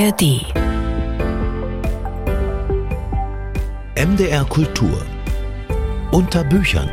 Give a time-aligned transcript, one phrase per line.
[0.00, 0.22] ARD.
[3.96, 5.04] MDR Kultur.
[6.10, 6.90] Unter Büchern.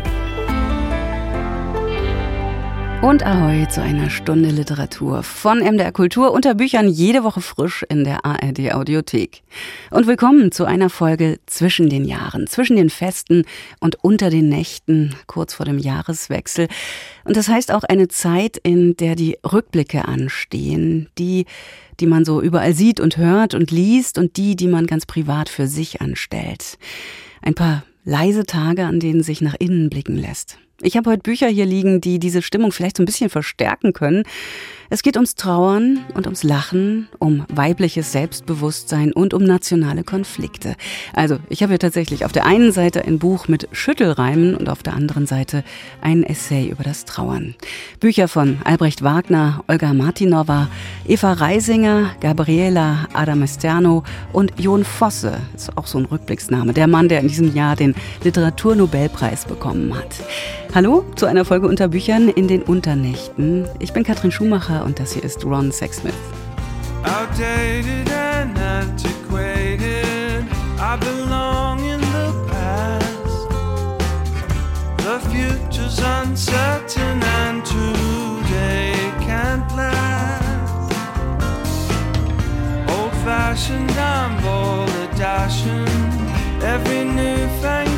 [3.01, 8.03] Und Ahoi zu einer Stunde Literatur von MDR Kultur unter Büchern jede Woche frisch in
[8.03, 9.43] der ARD Audiothek.
[9.91, 13.43] Und willkommen zu einer Folge zwischen den Jahren, zwischen den Festen
[13.79, 16.67] und unter den Nächten, kurz vor dem Jahreswechsel.
[17.23, 21.45] Und das heißt auch eine Zeit, in der die Rückblicke anstehen, die,
[21.99, 25.49] die man so überall sieht und hört und liest und die, die man ganz privat
[25.49, 26.79] für sich anstellt.
[27.43, 30.57] Ein paar leise Tage, an denen sich nach innen blicken lässt.
[30.81, 34.23] Ich habe heute Bücher hier liegen, die diese Stimmung vielleicht so ein bisschen verstärken können.
[34.91, 40.75] Es geht ums Trauern und ums Lachen, um weibliches Selbstbewusstsein und um nationale Konflikte.
[41.13, 44.83] Also, ich habe hier tatsächlich auf der einen Seite ein Buch mit Schüttelreimen und auf
[44.83, 45.63] der anderen Seite
[45.99, 47.55] ein Essay über das Trauern.
[47.99, 50.69] Bücher von Albrecht Wagner, Olga Martinova,
[51.07, 57.21] Eva Reisinger, Gabriela Adamestiano und Jon Fosse, ist auch so ein Rückblicksname, der Mann, der
[57.21, 60.15] in diesem Jahr den Literaturnobelpreis bekommen hat.
[60.75, 63.65] Hallo zu einer Folge unter Büchern in den Unternächten.
[63.79, 66.13] Ich bin Katrin Schumacher und das hier ist Ron Sexsmith.
[67.03, 70.43] Outdated and antiquated,
[70.77, 73.47] I belong in the past.
[74.99, 78.93] The future's uncertain and today
[79.25, 80.91] can't last.
[82.89, 85.87] Old fashioned, I'm bold, dashing,
[86.61, 87.96] every newfangled trend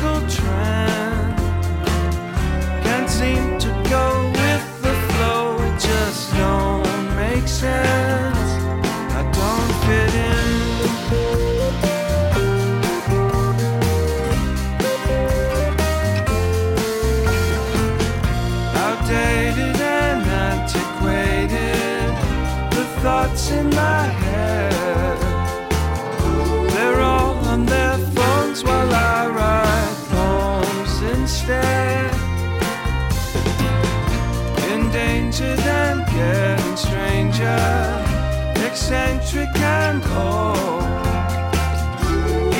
[38.90, 40.82] eccentric and cold.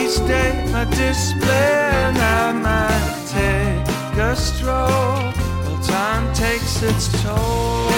[0.00, 1.72] Each day I display
[2.06, 5.18] and I might take a stroll.
[5.64, 7.90] Well, time takes its toll.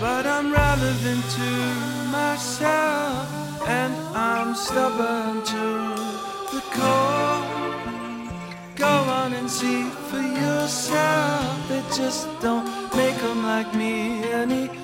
[0.00, 1.50] But I'm relevant to
[2.12, 3.28] myself
[3.66, 5.66] and I'm stubborn to
[6.54, 7.42] the core.
[8.76, 11.68] Go on and see for yourself.
[11.68, 14.79] They just don't make them like me anymore.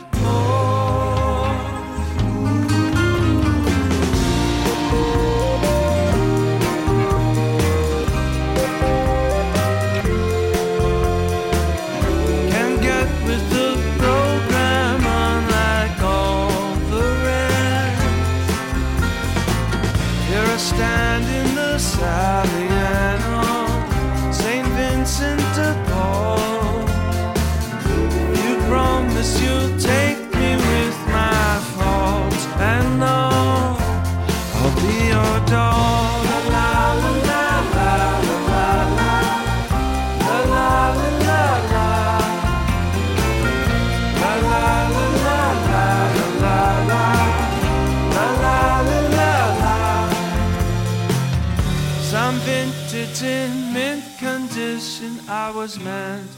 [55.06, 55.30] Condition.
[55.30, 56.28] I was meant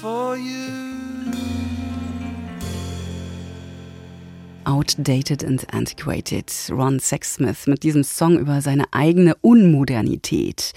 [0.00, 0.87] for you.
[4.88, 6.50] Outdated and Antiquated.
[6.70, 10.72] Ron Sexsmith mit diesem Song über seine eigene Unmodernität.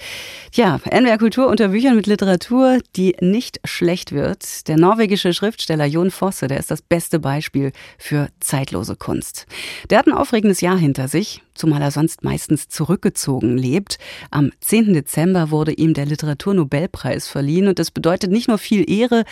[0.52, 4.68] Ja, NWR Kultur unter Büchern mit Literatur, die nicht schlecht wird.
[4.68, 9.46] Der norwegische Schriftsteller Jon Fosse, der ist das beste Beispiel für zeitlose Kunst.
[9.88, 13.98] Der hat ein aufregendes Jahr hinter sich, zumal er sonst meistens zurückgezogen lebt.
[14.30, 14.92] Am 10.
[14.92, 19.24] Dezember wurde ihm der Literaturnobelpreis verliehen und das bedeutet nicht nur viel Ehre,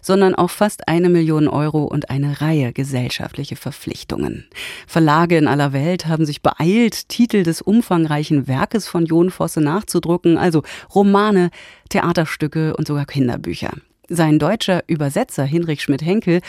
[0.00, 4.27] sondern auch fast eine Million Euro und eine Reihe gesellschaftliche Verpflichtungen.
[4.86, 10.38] Verlage in aller Welt haben sich beeilt, Titel des umfangreichen Werkes von Jon Fosse nachzudrucken,
[10.38, 10.62] also
[10.94, 11.50] Romane,
[11.88, 13.72] Theaterstücke und sogar Kinderbücher.
[14.10, 16.40] Sein deutscher Übersetzer Hinrich Schmidt-Henkel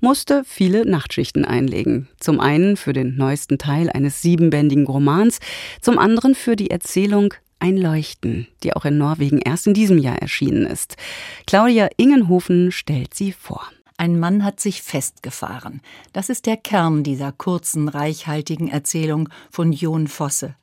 [0.00, 2.08] musste viele Nachtschichten einlegen.
[2.20, 5.40] Zum einen für den neuesten Teil eines siebenbändigen Romans,
[5.80, 10.18] zum anderen für die Erzählung Ein Leuchten, die auch in Norwegen erst in diesem Jahr
[10.22, 10.96] erschienen ist.
[11.44, 13.68] Claudia Ingenhofen stellt sie vor.
[14.00, 15.82] Ein Mann hat sich festgefahren.
[16.12, 20.54] Das ist der Kern dieser kurzen, reichhaltigen Erzählung von Jon Fosse.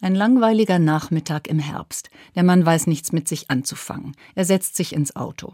[0.00, 2.08] Ein langweiliger Nachmittag im Herbst.
[2.34, 4.16] Der Mann weiß nichts mit sich anzufangen.
[4.34, 5.52] Er setzt sich ins Auto.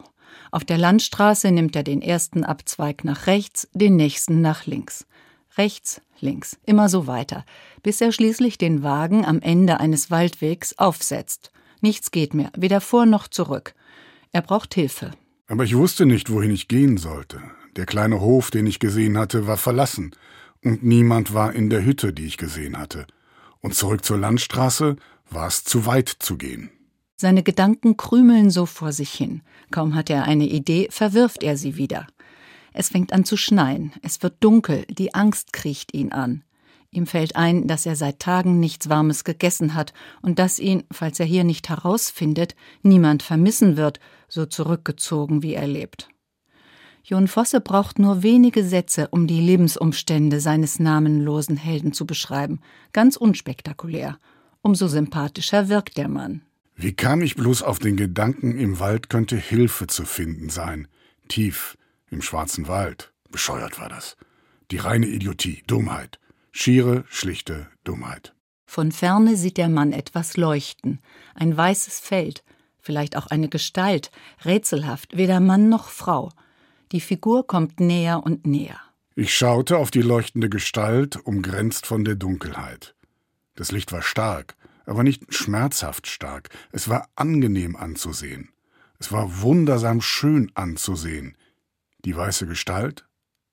[0.53, 5.05] Auf der Landstraße nimmt er den ersten Abzweig nach rechts, den nächsten nach links.
[5.59, 7.45] Rechts, links, immer so weiter,
[7.83, 11.51] bis er schließlich den Wagen am Ende eines Waldwegs aufsetzt.
[11.81, 13.75] Nichts geht mehr, weder vor noch zurück.
[14.31, 15.11] Er braucht Hilfe.
[15.51, 17.43] Aber ich wusste nicht, wohin ich gehen sollte.
[17.75, 20.13] Der kleine Hof, den ich gesehen hatte, war verlassen,
[20.63, 23.05] und niemand war in der Hütte, die ich gesehen hatte.
[23.61, 24.95] Und zurück zur Landstraße
[25.29, 26.71] war es zu weit zu gehen.
[27.17, 29.43] Seine Gedanken krümeln so vor sich hin.
[29.73, 32.07] Kaum hat er eine Idee, verwirft er sie wieder.
[32.73, 36.45] Es fängt an zu schneien, es wird dunkel, die Angst kriecht ihn an.
[36.93, 41.19] Ihm fällt ein, dass er seit Tagen nichts Warmes gegessen hat und dass ihn, falls
[41.19, 43.99] er hier nicht herausfindet, niemand vermissen wird,
[44.31, 46.09] so zurückgezogen wie er lebt.
[47.05, 52.61] Jon Fosse braucht nur wenige Sätze, um die Lebensumstände seines namenlosen Helden zu beschreiben.
[52.93, 54.19] Ganz unspektakulär.
[54.63, 56.43] Umso sympathischer wirkt der Mann.
[56.77, 60.89] Wie kam ich bloß auf den Gedanken, im Wald könnte Hilfe zu finden sein?
[61.29, 61.77] Tief,
[62.11, 63.13] im schwarzen Wald.
[63.31, 64.17] Bescheuert war das.
[64.71, 66.19] Die reine Idiotie, Dummheit.
[66.53, 68.35] Schiere, schlichte Dummheit.
[68.67, 71.01] Von ferne sieht der Mann etwas leuchten.
[71.35, 72.45] Ein weißes Feld,
[72.91, 74.11] vielleicht auch eine Gestalt,
[74.45, 76.33] rätselhaft, weder Mann noch Frau.
[76.91, 78.81] Die Figur kommt näher und näher.
[79.15, 82.97] Ich schaute auf die leuchtende Gestalt, umgrenzt von der Dunkelheit.
[83.55, 84.57] Das Licht war stark,
[84.87, 86.49] aber nicht schmerzhaft stark.
[86.73, 88.49] Es war angenehm anzusehen.
[88.99, 91.37] Es war wundersam schön anzusehen.
[92.05, 93.07] Die weiße Gestalt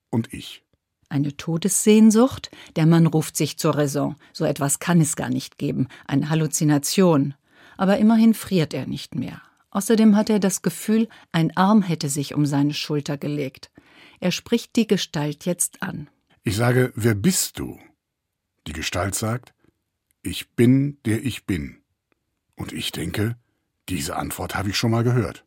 [0.10, 0.64] und ich.
[1.10, 2.50] Eine Todessehnsucht?
[2.76, 4.16] Der Mann ruft sich zur Raison.
[4.34, 5.90] So etwas kann es gar nicht geben.
[6.08, 7.36] Eine Halluzination.
[7.78, 9.42] Aber immerhin friert er nicht mehr.
[9.70, 13.72] Außerdem hat er das Gefühl, ein Arm hätte sich um seine Schulter gelegt.
[14.20, 16.10] Er spricht die Gestalt jetzt an.
[16.44, 17.80] Ich sage, wer bist du?
[18.66, 19.54] Die Gestalt sagt,
[20.24, 21.78] ich bin, der ich bin.
[22.56, 23.38] Und ich denke,
[23.90, 25.46] diese Antwort habe ich schon mal gehört.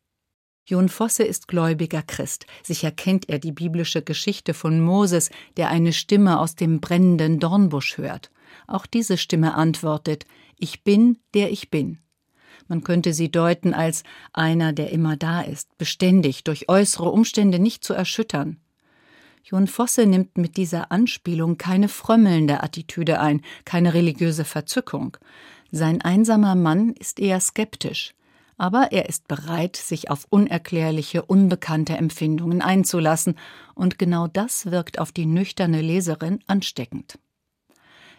[0.67, 2.47] Jon Fosse ist gläubiger Christ.
[2.63, 7.99] Sicher kennt er die biblische Geschichte von Moses, der eine Stimme aus dem brennenden Dornbusch
[7.99, 8.31] hört.
[8.69, 10.27] Auch diese Stimme antwortet:
[10.57, 11.99] Ich bin, der ich bin.
[12.71, 17.85] Man könnte sie deuten als einer, der immer da ist, beständig, durch äußere Umstände nicht
[17.85, 18.59] zu erschüttern.
[19.45, 25.17] Jon Fosse nimmt mit dieser Anspielung keine frömmelnde Attitüde ein, keine religiöse Verzückung.
[25.71, 28.15] Sein einsamer Mann ist eher skeptisch
[28.61, 33.37] aber er ist bereit, sich auf unerklärliche, unbekannte Empfindungen einzulassen,
[33.75, 37.19] und genau das wirkt auf die nüchterne Leserin ansteckend.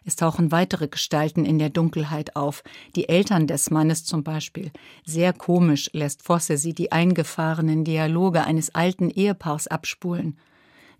[0.03, 2.63] Es tauchen weitere Gestalten in der Dunkelheit auf,
[2.95, 4.71] die Eltern des Mannes zum Beispiel.
[5.05, 10.37] Sehr komisch lässt Fosse sie die eingefahrenen Dialoge eines alten Ehepaars abspulen.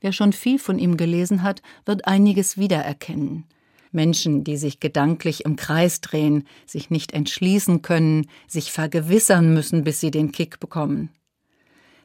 [0.01, 3.45] Wer schon viel von ihm gelesen hat, wird einiges wiedererkennen.
[3.92, 10.00] Menschen, die sich gedanklich im Kreis drehen, sich nicht entschließen können, sich vergewissern müssen, bis
[10.00, 11.09] sie den Kick bekommen.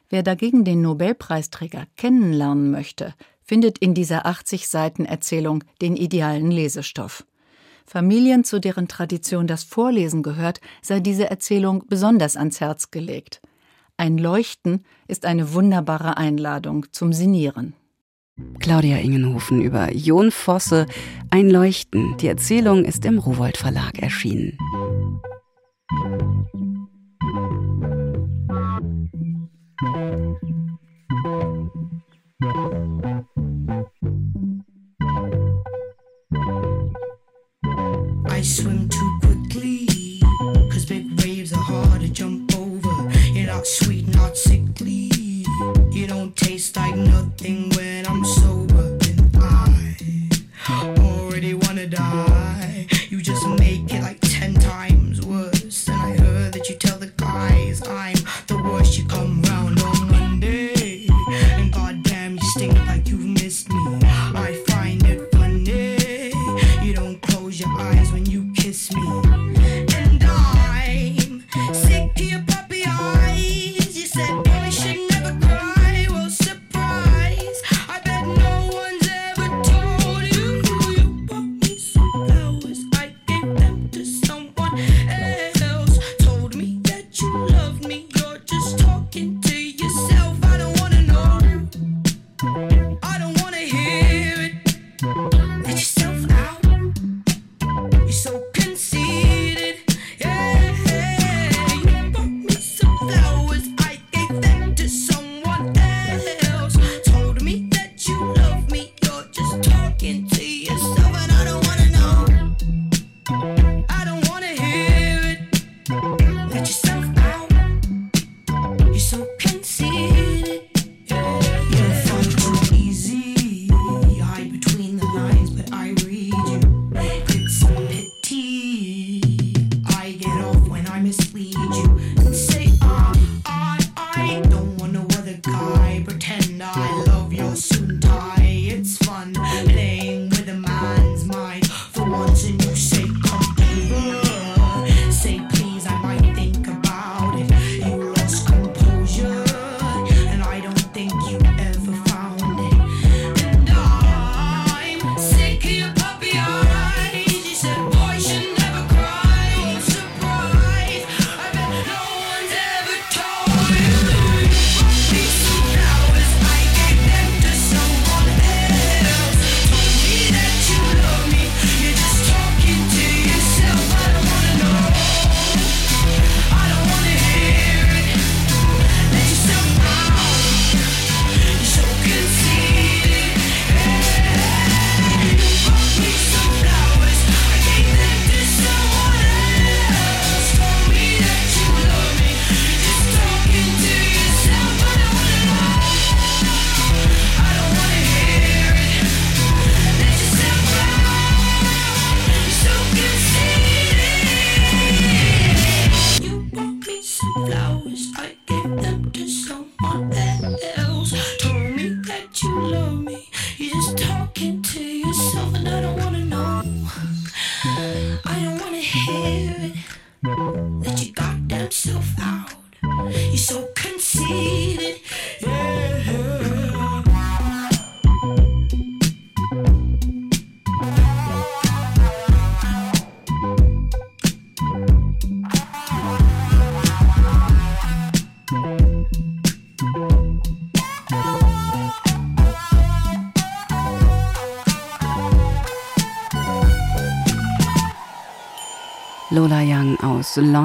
[0.09, 3.13] Wer dagegen den Nobelpreisträger kennenlernen möchte,
[3.47, 7.25] findet in dieser 80 Seiten Erzählung den idealen Lesestoff.
[7.85, 13.41] Familien, zu deren Tradition das Vorlesen gehört, sei diese Erzählung besonders ans Herz gelegt.
[13.95, 17.73] Ein Leuchten ist eine wunderbare Einladung zum Sinieren.
[18.59, 20.85] Claudia Ingenhofen über Jon Fosse,
[21.31, 22.17] Ein Leuchten.
[22.17, 24.57] Die Erzählung ist im Rowold Verlag erschienen.
[38.29, 40.21] I swim too quickly,
[40.71, 43.11] cause big waves are hard to jump over.
[43.33, 45.11] You're not sweet, not sickly.
[45.91, 48.86] You don't taste like nothing when I'm sober.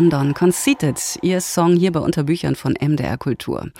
[0.02, 3.70] London, Conceited, ihr Song hier bei Unterbüchern von MDR Kultur.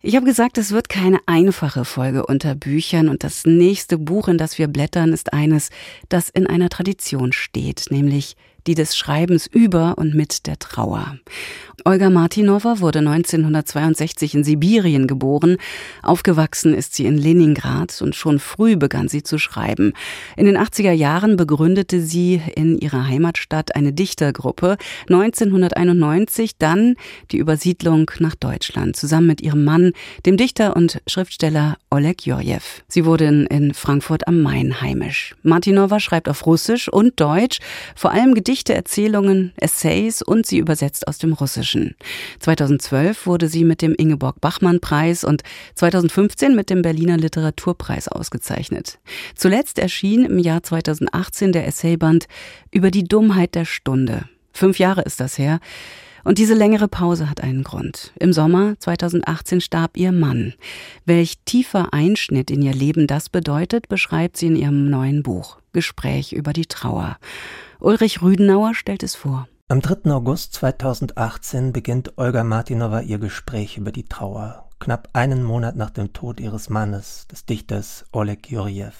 [0.00, 4.38] Ich habe gesagt, es wird keine einfache Folge unter Büchern und das nächste Buch, in
[4.38, 5.68] das wir blättern, ist eines,
[6.08, 8.34] das in einer Tradition steht, nämlich
[8.66, 11.18] die des Schreibens über und mit der Trauer.
[11.84, 15.56] Olga Martinova wurde 1962 in Sibirien geboren.
[16.02, 19.92] Aufgewachsen ist sie in Leningrad und schon früh begann sie zu schreiben.
[20.36, 24.78] In den 80er Jahren begründete sie in ihrer Heimatstadt eine Dichtergruppe.
[25.08, 26.96] 1991 dann
[27.30, 29.92] die Übersiedlung nach Deutschland zusammen mit ihrem Mann,
[30.24, 32.58] dem Dichter und Schriftsteller Oleg Jurjew.
[32.88, 35.36] Sie wurden in Frankfurt am Main heimisch.
[35.44, 37.60] Martinova schreibt auf Russisch und Deutsch,
[37.94, 41.76] vor allem Gedichte, Erzählungen, Essays und sie übersetzt aus dem Russischen.
[41.76, 41.94] Menschen.
[42.40, 45.42] 2012 wurde sie mit dem Ingeborg-Bachmann-Preis und
[45.74, 48.98] 2015 mit dem Berliner Literaturpreis ausgezeichnet.
[49.34, 52.26] Zuletzt erschien im Jahr 2018 der Essayband
[52.70, 54.28] Über die Dummheit der Stunde.
[54.52, 55.60] Fünf Jahre ist das her.
[56.26, 58.12] Und diese längere Pause hat einen Grund.
[58.18, 60.54] Im Sommer 2018 starb ihr Mann.
[61.04, 66.32] Welch tiefer Einschnitt in ihr Leben das bedeutet, beschreibt sie in ihrem neuen Buch Gespräch
[66.32, 67.18] über die Trauer.
[67.78, 69.46] Ulrich Rüdenauer stellt es vor.
[69.68, 70.10] Am 3.
[70.10, 76.12] August 2018 beginnt Olga Martinova ihr Gespräch über die Trauer, knapp einen Monat nach dem
[76.12, 78.90] Tod ihres Mannes, des Dichters Oleg Jurjew.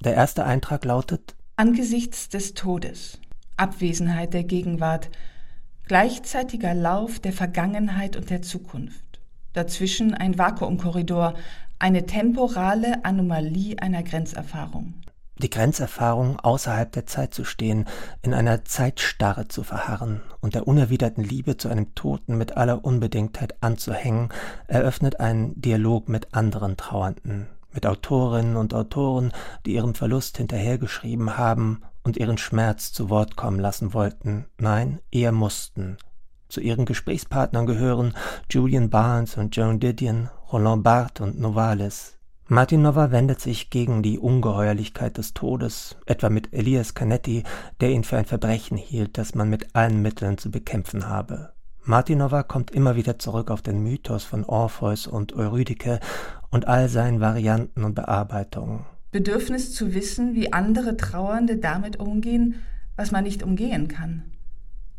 [0.00, 3.20] Der erste Eintrag lautet Angesichts des Todes,
[3.56, 5.10] Abwesenheit der Gegenwart,
[5.92, 9.20] gleichzeitiger Lauf der Vergangenheit und der Zukunft.
[9.52, 11.34] Dazwischen ein Vakuumkorridor,
[11.78, 14.94] eine temporale Anomalie einer Grenzerfahrung
[15.36, 17.86] die Grenzerfahrung, außerhalb der Zeit zu stehen,
[18.22, 23.56] in einer Zeitstarre zu verharren und der unerwiderten Liebe zu einem Toten mit aller Unbedingtheit
[23.60, 24.28] anzuhängen,
[24.68, 29.32] eröffnet einen Dialog mit anderen Trauernden, mit Autorinnen und Autoren,
[29.66, 35.32] die ihrem Verlust hinterhergeschrieben haben und ihren Schmerz zu Wort kommen lassen wollten, nein, eher
[35.32, 35.96] mussten.
[36.48, 38.14] Zu ihren Gesprächspartnern gehören
[38.50, 42.18] Julian Barnes und Joan Didion, Roland Barthes und Novalis,
[42.52, 47.44] Martinova wendet sich gegen die Ungeheuerlichkeit des Todes, etwa mit Elias Canetti,
[47.80, 51.54] der ihn für ein Verbrechen hielt, das man mit allen Mitteln zu bekämpfen habe.
[51.82, 55.98] Martinova kommt immer wieder zurück auf den Mythos von Orpheus und Eurydike
[56.50, 58.84] und all seinen Varianten und Bearbeitungen.
[59.12, 62.56] Bedürfnis zu wissen, wie andere Trauernde damit umgehen,
[62.96, 64.24] was man nicht umgehen kann.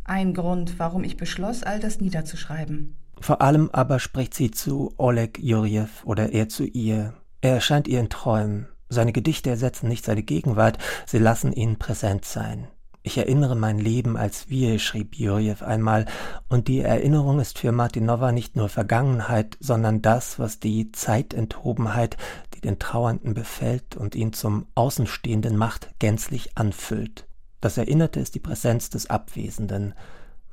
[0.04, 2.96] Ein Grund, warum ich beschloss, all das niederzuschreiben.
[3.20, 8.00] Vor allem aber spricht sie zu Oleg Jurjew oder er zu ihr, er erscheint ihr
[8.00, 8.68] in Träumen.
[8.88, 10.78] Seine Gedichte ersetzen nicht seine Gegenwart,
[11.08, 12.68] sie lassen ihn präsent sein.
[13.06, 16.06] Ich erinnere mein Leben als wir, schrieb Jurjew einmal,
[16.48, 22.16] und die Erinnerung ist für Martinova nicht nur Vergangenheit, sondern das, was die Zeitenthobenheit,
[22.56, 27.28] die den Trauernden befällt und ihn zum Außenstehenden macht, gänzlich anfüllt.
[27.60, 29.96] Das Erinnerte ist die Präsenz des Abwesenden.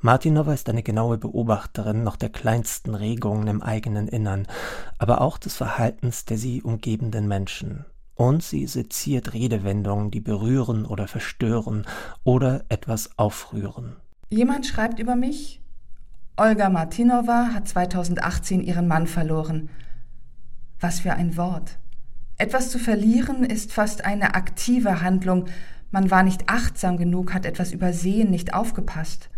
[0.01, 4.45] Martinova ist eine genaue Beobachterin noch der kleinsten Regungen im eigenen Innern,
[4.97, 7.85] aber auch des Verhaltens der sie umgebenden Menschen.
[8.15, 11.85] Und sie seziert Redewendungen, die berühren oder verstören
[12.23, 13.95] oder etwas aufrühren.
[14.29, 15.61] Jemand schreibt über mich,
[16.37, 19.69] Olga Martinova hat 2018 ihren Mann verloren.
[20.79, 21.77] Was für ein Wort.
[22.37, 25.45] Etwas zu verlieren ist fast eine aktive Handlung.
[25.91, 29.29] Man war nicht achtsam genug, hat etwas übersehen, nicht aufgepasst.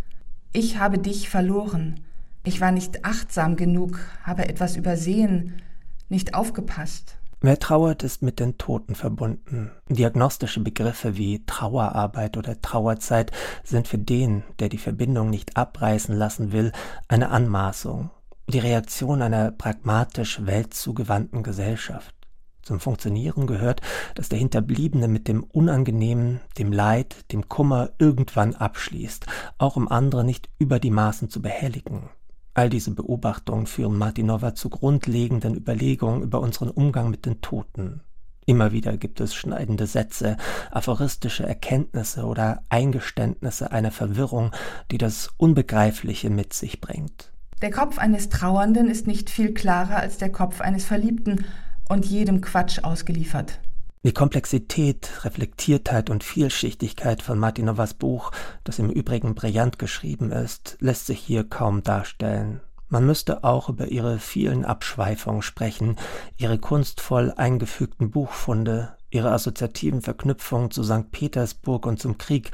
[0.53, 1.99] Ich habe dich verloren.
[2.45, 5.61] Ich war nicht achtsam genug, habe etwas übersehen,
[6.09, 7.17] nicht aufgepasst.
[7.45, 9.69] Wer trauert, ist mit den Toten verbunden.
[9.89, 13.33] Diagnostische Begriffe wie Trauerarbeit oder Trauerzeit
[13.65, 16.71] sind für den, der die Verbindung nicht abreißen lassen will,
[17.09, 18.11] eine Anmaßung,
[18.47, 22.15] die Reaktion einer pragmatisch weltzugewandten Gesellschaft.
[22.61, 23.81] Zum Funktionieren gehört,
[24.15, 29.25] dass der Hinterbliebene mit dem Unangenehmen, dem Leid, dem Kummer irgendwann abschließt,
[29.57, 32.09] auch um andere nicht über die Maßen zu behelligen.
[32.53, 38.01] All diese Beobachtungen führen Martinova zu grundlegenden Überlegungen über unseren Umgang mit den Toten.
[38.45, 40.37] Immer wieder gibt es schneidende Sätze,
[40.69, 44.51] aphoristische Erkenntnisse oder Eingeständnisse einer Verwirrung,
[44.91, 47.31] die das Unbegreifliche mit sich bringt.
[47.61, 51.45] Der Kopf eines Trauernden ist nicht viel klarer als der Kopf eines Verliebten,
[51.89, 53.59] und jedem Quatsch ausgeliefert.
[54.05, 58.31] Die Komplexität, Reflektiertheit und Vielschichtigkeit von Martinovas Buch,
[58.65, 62.59] das im Übrigen brillant geschrieben ist, lässt sich hier kaum darstellen.
[62.89, 65.95] Man müsste auch über ihre vielen Abschweifungen sprechen,
[66.35, 71.09] ihre kunstvoll eingefügten Buchfunde, ihre assoziativen Verknüpfungen zu St.
[71.11, 72.51] Petersburg und zum Krieg,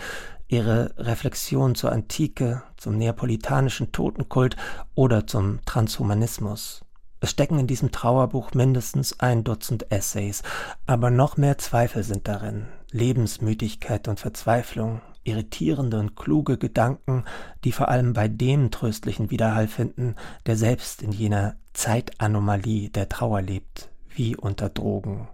[0.50, 4.56] ihre Reflexion zur Antike, zum neapolitanischen Totenkult
[4.94, 6.82] oder zum Transhumanismus.
[7.22, 10.42] Es stecken in diesem Trauerbuch mindestens ein Dutzend Essays,
[10.86, 17.26] aber noch mehr Zweifel sind darin, Lebensmüdigkeit und Verzweiflung, irritierende und kluge Gedanken,
[17.66, 20.16] die vor allem bei dem tröstlichen Widerhall finden,
[20.46, 25.28] der selbst in jener Zeitanomalie der Trauer lebt, wie unter Drogen.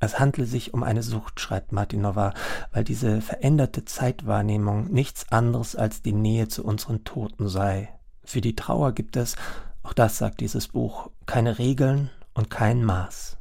[0.00, 2.34] Es handle sich um eine Sucht, schreibt Martinova,
[2.72, 7.88] weil diese veränderte Zeitwahrnehmung nichts anderes als die Nähe zu unseren Toten sei.
[8.24, 9.36] Für die Trauer gibt es,
[9.82, 13.36] auch das sagt dieses Buch, keine Regeln und kein Maß.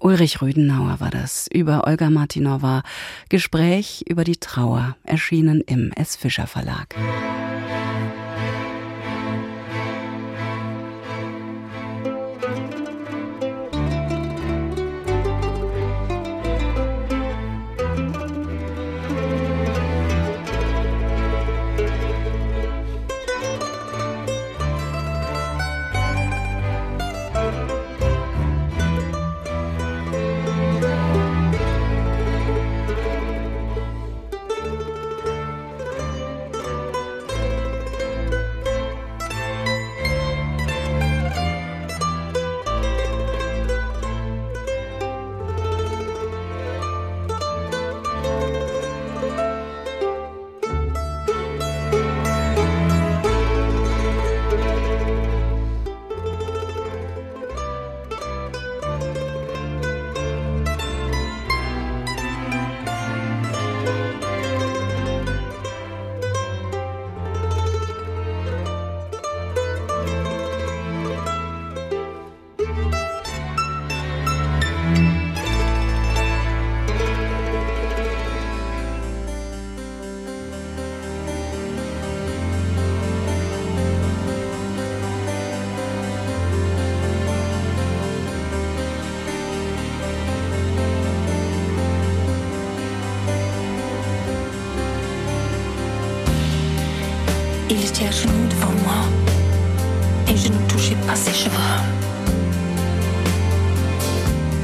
[0.00, 2.82] Ulrich Rüdenauer war das über Olga Martinova.
[3.28, 6.16] Gespräch über die Trauer, erschienen im S.
[6.16, 6.94] Fischer Verlag.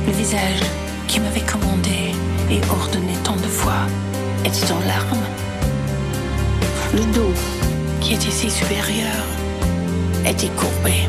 [0.07, 0.63] Le visage
[1.09, 2.15] qui m'avait commandé
[2.51, 3.87] et ordonné tant de fois
[4.45, 5.27] était en larmes.
[6.95, 7.33] Le dos
[8.01, 9.25] qui était si supérieur
[10.27, 11.09] était courbé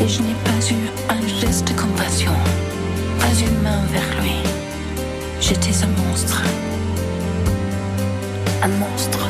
[0.00, 2.32] et je n'ai pas eu un geste de compassion,
[3.20, 4.36] pas une main vers lui.
[5.40, 6.42] J'étais un monstre.
[8.62, 9.28] Un monstre.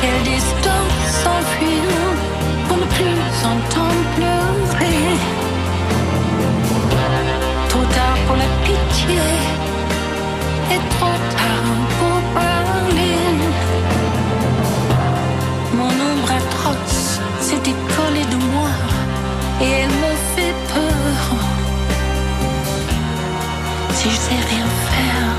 [0.00, 2.27] quelle distance s'enfuir
[2.98, 5.18] plus s'entendre pleurer.
[7.68, 9.22] Trop tard pour la pitié
[10.72, 13.20] et trop tard pour parler.
[15.78, 18.70] Mon ombre atroce s'est décollée de moi
[19.62, 21.20] et elle me fait peur.
[23.96, 25.30] Si je sais rien faire,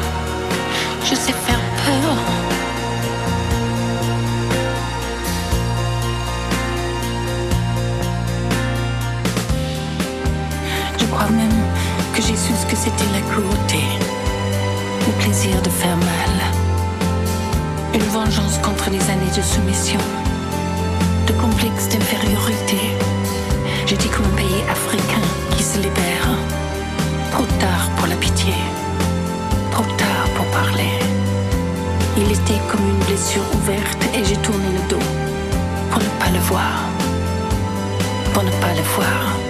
[1.10, 1.59] je sais faire
[12.82, 13.84] c'était la cruauté,
[15.06, 16.36] le plaisir de faire mal,
[17.94, 20.00] une vengeance contre les années de soumission,
[21.28, 22.80] de complexe d'infériorité.
[23.86, 26.30] J'étais comme un pays africain qui se libère.
[27.34, 28.54] Trop tard pour la pitié,
[29.72, 30.94] trop tard pour parler.
[32.16, 35.06] Il était comme une blessure ouverte et j'ai tourné le dos
[35.92, 36.80] pour ne pas le voir,
[38.34, 39.49] pour ne pas le voir.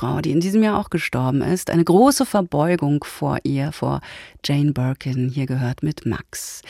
[0.00, 1.68] Frau, die in diesem Jahr auch gestorben ist.
[1.68, 4.00] Eine große Verbeugung vor ihr, vor
[4.42, 5.28] Jane Birkin.
[5.28, 6.62] Hier gehört mit Max.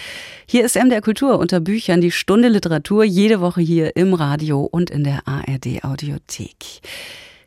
[0.46, 4.90] Hier ist MDR Kultur unter Büchern die Stunde Literatur jede Woche hier im Radio und
[4.90, 6.80] in der ARD Audiothek.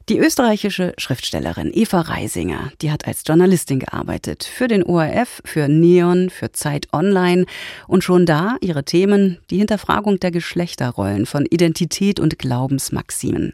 [0.09, 4.43] Die österreichische Schriftstellerin Eva Reisinger, die hat als Journalistin gearbeitet.
[4.43, 7.45] Für den ORF, für Neon, für Zeit Online.
[7.87, 13.53] Und schon da ihre Themen, die Hinterfragung der Geschlechterrollen von Identität und Glaubensmaximen.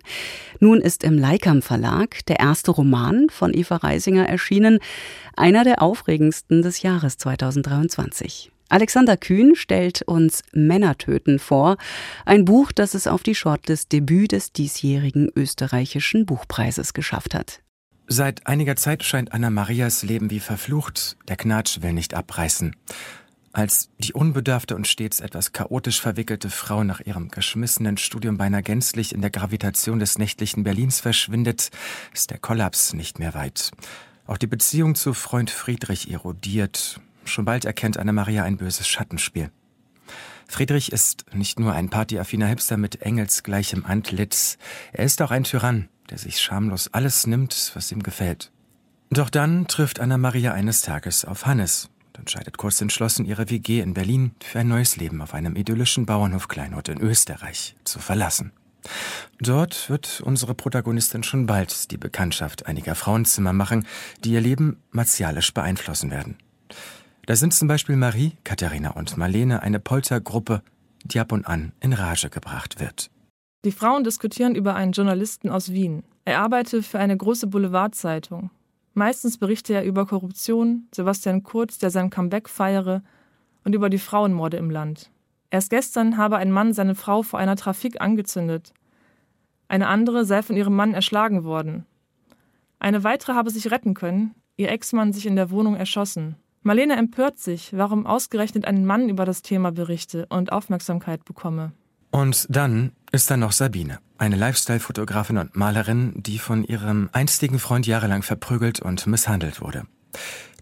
[0.59, 4.79] Nun ist im Leikam Verlag der erste Roman von Eva Reisinger erschienen.
[5.35, 8.51] Einer der aufregendsten des Jahres 2023.
[8.69, 11.77] Alexander Kühn stellt uns Männertöten vor,
[12.25, 17.61] ein Buch, das es auf die Shortlist Debüt des diesjährigen österreichischen Buchpreises geschafft hat.
[18.07, 22.75] Seit einiger Zeit scheint Anna Marias Leben wie verflucht, der Knatsch will nicht abreißen.
[23.51, 29.13] Als die unbedarfte und stets etwas chaotisch verwickelte Frau nach ihrem geschmissenen Studium beinahe gänzlich
[29.13, 31.71] in der Gravitation des nächtlichen Berlins verschwindet,
[32.13, 33.71] ist der Kollaps nicht mehr weit.
[34.27, 39.51] Auch die Beziehung zu Freund Friedrich erodiert, Schon bald erkennt Anna-Maria ein böses Schattenspiel.
[40.47, 44.57] Friedrich ist nicht nur ein partyaffiner Hipster mit engelsgleichem Antlitz,
[44.91, 48.51] er ist auch ein Tyrann, der sich schamlos alles nimmt, was ihm gefällt.
[49.11, 53.93] Doch dann trifft Anna-Maria eines Tages auf Hannes und entscheidet kurz entschlossen, ihre WG in
[53.93, 58.51] Berlin für ein neues Leben auf einem idyllischen Bauernhof Kleinort in Österreich zu verlassen.
[59.39, 63.85] Dort wird unsere Protagonistin schon bald die Bekanntschaft einiger Frauenzimmer machen,
[64.23, 66.37] die ihr Leben martialisch beeinflussen werden.
[67.29, 70.63] Da sind zum Beispiel Marie, Katharina und Marlene eine Poltergruppe,
[71.03, 73.11] die ab und an in Rage gebracht wird.
[73.65, 76.01] Die Frauen diskutieren über einen Journalisten aus Wien.
[76.25, 78.49] Er arbeite für eine große Boulevardzeitung.
[78.95, 83.03] Meistens berichte er über Korruption, Sebastian Kurz, der sein Comeback feiere,
[83.63, 85.11] und über die Frauenmorde im Land.
[85.51, 88.73] Erst gestern habe ein Mann seine Frau vor einer Trafik angezündet.
[89.67, 91.85] Eine andere sei von ihrem Mann erschlagen worden.
[92.79, 96.35] Eine weitere habe sich retten können, ihr Ex-Mann sich in der Wohnung erschossen.
[96.61, 101.71] Marlene empört sich, warum ausgerechnet ein Mann über das Thema berichte und Aufmerksamkeit bekomme.
[102.11, 107.87] Und dann ist da noch Sabine, eine Lifestyle-Fotografin und Malerin, die von ihrem einstigen Freund
[107.87, 109.85] jahrelang verprügelt und misshandelt wurde.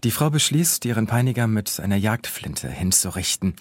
[0.04, 3.54] Die Frau beschließt, ihren Peiniger mit einer Jagdflinte hinzurichten.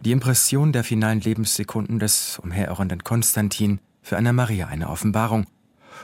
[0.00, 5.46] Die Impression der finalen Lebenssekunden des umherirrenden Konstantin für Anna Maria eine Offenbarung.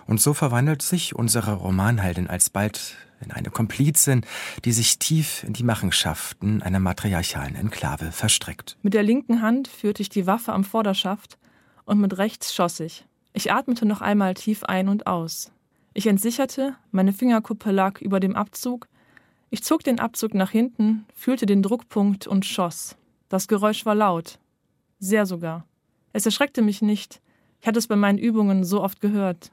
[0.07, 4.25] Und so verwandelt sich unsere Romanheldin alsbald in eine Komplizin,
[4.65, 8.77] die sich tief in die Machenschaften einer matriarchalen Enklave verstrickt.
[8.83, 11.39] Mit der linken Hand führte ich die Waffe am Vorderschaft
[11.85, 13.05] und mit rechts schoss ich.
[13.33, 15.53] Ich atmete noch einmal tief ein und aus.
[15.95, 18.89] Ich entsicherte, meine Fingerkuppe lag über dem Abzug.
[19.51, 22.97] Ich zog den Abzug nach hinten, fühlte den Druckpunkt und schoss.
[23.29, 24.39] Das Geräusch war laut.
[24.99, 25.65] Sehr sogar.
[26.13, 27.21] Es erschreckte mich nicht.
[27.61, 29.51] Ich hatte es bei meinen Übungen so oft gehört.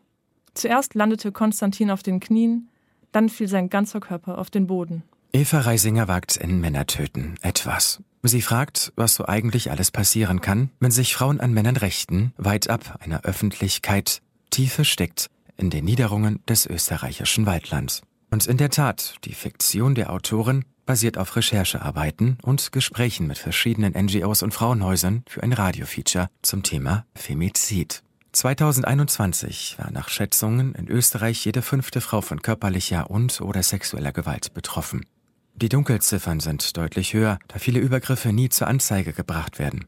[0.53, 2.69] Zuerst landete Konstantin auf den Knien,
[3.15, 5.03] dann fiel sein ganzer Körper auf den Boden.
[5.31, 8.01] Eva Reisinger wagt in Männertöten etwas.
[8.23, 12.69] Sie fragt, was so eigentlich alles passieren kann, wenn sich Frauen an Männern richten, weit
[12.69, 18.01] ab einer Öffentlichkeit, tief versteckt in den Niederungen des österreichischen Waldlands.
[18.31, 23.93] Und in der Tat, die Fiktion der Autorin basiert auf Recherchearbeiten und Gesprächen mit verschiedenen
[23.93, 28.03] NGOs und Frauenhäusern für ein Radiofeature zum Thema Femizid.
[28.35, 34.53] 2021 war nach Schätzungen in Österreich jede fünfte Frau von körperlicher und oder sexueller Gewalt
[34.53, 35.05] betroffen.
[35.53, 39.85] Die Dunkelziffern sind deutlich höher, da viele Übergriffe nie zur Anzeige gebracht werden.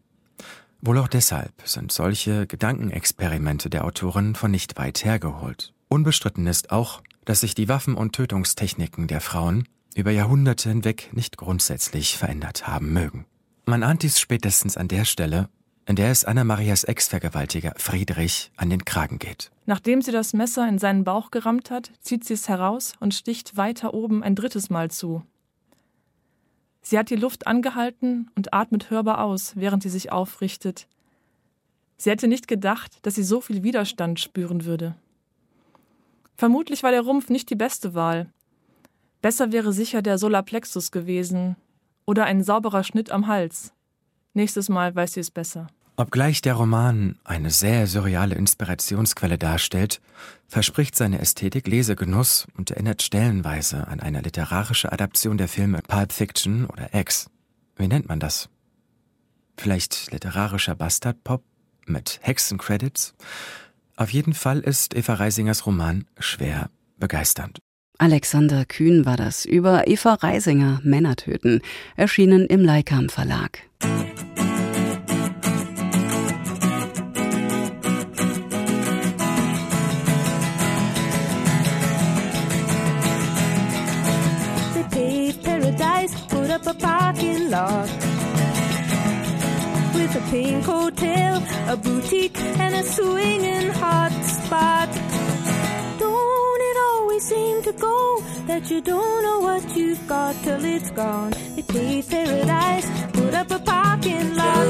[0.79, 5.73] Wohl auch deshalb sind solche Gedankenexperimente der Autorin von nicht weit hergeholt.
[5.89, 11.35] Unbestritten ist auch, dass sich die Waffen- und Tötungstechniken der Frauen über Jahrhunderte hinweg nicht
[11.35, 13.25] grundsätzlich verändert haben mögen.
[13.65, 15.49] Man ahnt dies spätestens an der Stelle,
[15.87, 19.51] in der es Anna-Marias Ex-Vergewaltiger Friedrich an den Kragen geht.
[19.65, 23.55] Nachdem sie das Messer in seinen Bauch gerammt hat, zieht sie es heraus und sticht
[23.55, 25.23] weiter oben ein drittes Mal zu.
[26.81, 30.87] Sie hat die Luft angehalten und atmet hörbar aus, während sie sich aufrichtet.
[31.95, 34.95] Sie hätte nicht gedacht, dass sie so viel Widerstand spüren würde.
[36.35, 38.29] Vermutlich war der Rumpf nicht die beste Wahl.
[39.21, 41.55] Besser wäre sicher der Solarplexus gewesen
[42.05, 43.73] oder ein sauberer Schnitt am Hals.
[44.33, 45.67] Nächstes Mal weiß sie es besser.
[45.99, 49.99] Obgleich der Roman eine sehr surreale Inspirationsquelle darstellt,
[50.47, 56.67] verspricht seine Ästhetik Lesegenuss und erinnert stellenweise an eine literarische Adaption der Filme Pulp Fiction
[56.67, 57.31] oder X.
[57.77, 58.47] Wie nennt man das?
[59.57, 61.43] Vielleicht literarischer Bastardpop
[61.87, 63.15] mit Hexencredits?
[63.95, 67.57] Auf jeden Fall ist Eva Reisingers Roman schwer begeisternd.
[67.97, 71.61] Alexander Kühn war das über Eva Reisinger Männer töten,
[71.95, 73.63] erschienen im Leikam Verlag.
[86.67, 87.89] A parking lot
[89.95, 94.89] with a pink hotel, a boutique, and a swinging hot spot.
[95.97, 100.91] Don't it always seem to go that you don't know what you've got till it's
[100.91, 101.31] gone?
[101.55, 104.67] They paved paradise, put up a parking lot.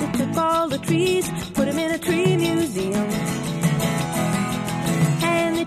[0.00, 3.29] They took all the trees, put them in a tree museum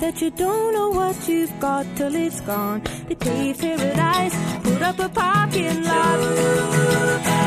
[0.00, 2.82] That you don't know what you've got till it's gone.
[3.06, 7.39] They paved paradise, put up a parking lot.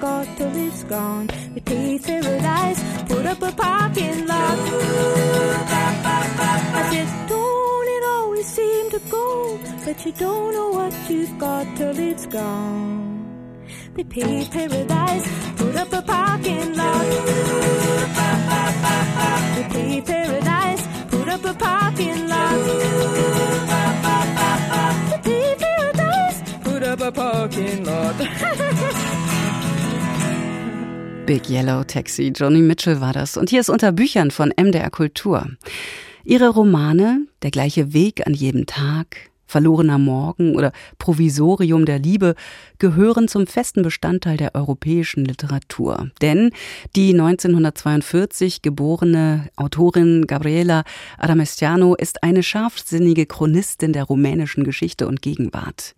[0.00, 1.28] Got till it's gone.
[1.54, 4.58] We paved paradise, put up a parking lot.
[6.78, 11.66] I said, don't it always seem to go that you don't know what you've got
[11.76, 13.26] till it's gone.
[13.94, 17.06] They paved paradise, put up a parking lot.
[19.54, 22.60] They paved paradise, put up a parking lot.
[25.10, 29.26] They paved paradise, put up a parking lot.
[31.30, 33.36] Big Yellow Taxi, Joni Mitchell war das.
[33.36, 35.46] Und hier ist unter Büchern von MDR Kultur.
[36.24, 42.34] Ihre Romane Der gleiche Weg an jedem Tag, Verlorener Morgen oder Provisorium der Liebe
[42.78, 46.10] gehören zum festen Bestandteil der europäischen Literatur.
[46.20, 46.50] Denn
[46.96, 50.82] die 1942 geborene Autorin Gabriela
[51.16, 55.94] Adamestiano ist eine scharfsinnige Chronistin der rumänischen Geschichte und Gegenwart.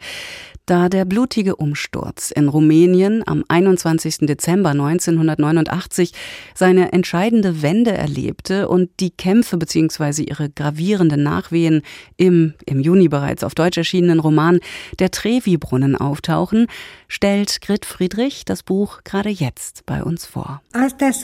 [0.72, 4.20] Da der blutige Umsturz in Rumänien am 21.
[4.20, 6.14] Dezember 1989
[6.54, 10.22] seine entscheidende Wende erlebte und die Kämpfe bzw.
[10.22, 11.82] ihre gravierenden Nachwehen
[12.16, 14.60] im im Juni bereits auf Deutsch erschienenen Roman
[14.98, 16.68] Der Trevi-Brunnen auftauchen,
[17.06, 20.62] stellt Grit Friedrich das Buch gerade jetzt bei uns vor.
[20.72, 21.20] Das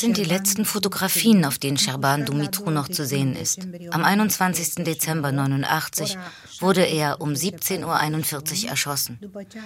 [0.00, 3.68] sind die letzten Fotografien, auf denen Scherban Dumitru noch zu sehen ist.
[3.90, 4.86] Am 21.
[4.86, 6.16] Dezember 89
[6.60, 9.18] wurde er um 17.41 Uhr erschossen,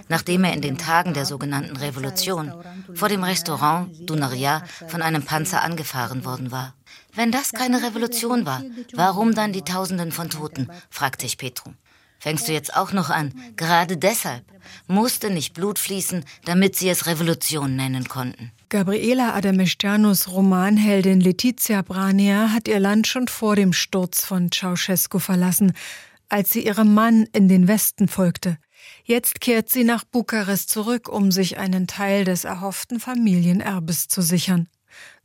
[0.09, 2.53] nachdem er in den Tagen der sogenannten Revolution
[2.95, 6.75] vor dem Restaurant Dunaria von einem Panzer angefahren worden war.
[7.15, 8.63] Wenn das keine Revolution war,
[8.95, 10.69] warum dann die Tausenden von Toten?
[10.91, 11.73] fragte ich Petru.
[12.19, 13.35] Fängst du jetzt auch noch an?
[13.57, 14.45] Gerade deshalb
[14.87, 18.53] musste nicht Blut fließen, damit sie es Revolution nennen konnten.
[18.69, 25.73] Gabriela Adamestianos Romanheldin Letizia Brania hat ihr Land schon vor dem Sturz von Ceausescu verlassen,
[26.33, 28.57] als sie ihrem Mann in den Westen folgte.
[29.05, 34.69] Jetzt kehrt sie nach Bukarest zurück, um sich einen Teil des erhofften Familienerbes zu sichern.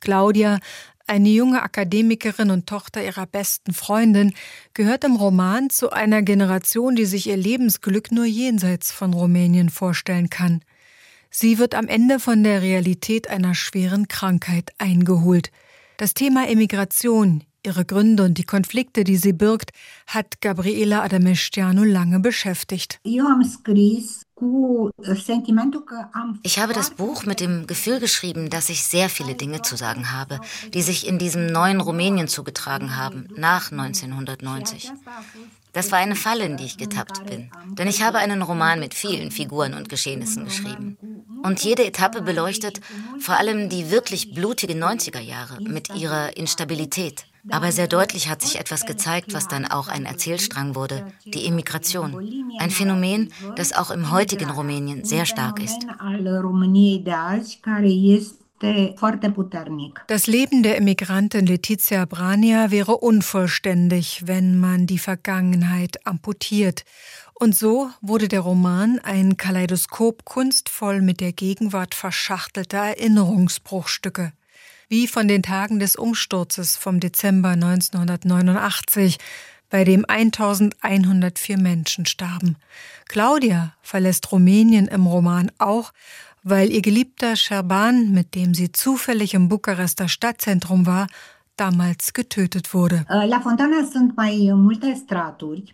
[0.01, 0.59] Claudia,
[1.07, 4.33] eine junge Akademikerin und Tochter ihrer besten Freundin,
[4.73, 10.29] gehört im Roman zu einer Generation, die sich ihr Lebensglück nur jenseits von Rumänien vorstellen
[10.29, 10.61] kann.
[11.31, 15.51] Sie wird am Ende von der Realität einer schweren Krankheit eingeholt.
[15.95, 19.71] Das Thema Emigration, ihre Gründe und die Konflikte, die sie birgt,
[20.07, 22.99] hat Gabriela Adamestiano lange beschäftigt.
[26.43, 30.11] Ich habe das Buch mit dem Gefühl geschrieben, dass ich sehr viele Dinge zu sagen
[30.11, 30.39] habe,
[30.73, 34.91] die sich in diesem neuen Rumänien zugetragen haben, nach 1990.
[35.73, 37.51] Das war eine Falle, in die ich getappt bin.
[37.77, 40.97] Denn ich habe einen Roman mit vielen Figuren und Geschehnissen geschrieben.
[41.43, 42.81] Und jede Etappe beleuchtet
[43.19, 47.25] vor allem die wirklich blutigen 90er Jahre mit ihrer Instabilität.
[47.49, 52.13] Aber sehr deutlich hat sich etwas gezeigt, was dann auch ein Erzählstrang wurde, die Immigration.
[52.59, 55.85] Ein Phänomen, das auch im heutigen Rumänien sehr stark ist.
[60.07, 66.83] Das Leben der Immigrantin Letizia Brania wäre unvollständig, wenn man die Vergangenheit amputiert.
[67.35, 74.33] Und so wurde der Roman ein Kaleidoskop kunstvoll mit der Gegenwart verschachtelter Erinnerungsbruchstücke
[74.89, 79.17] wie von den Tagen des Umsturzes vom Dezember 1989,
[79.69, 82.55] bei dem 1104 Menschen starben.
[83.07, 85.91] Claudia verlässt Rumänien im Roman auch,
[86.43, 91.07] weil ihr geliebter Scherban, mit dem sie zufällig im Bukarester Stadtzentrum war,
[91.57, 93.05] damals getötet wurde.
[93.09, 95.65] La Fontana sunt mai multe straturi.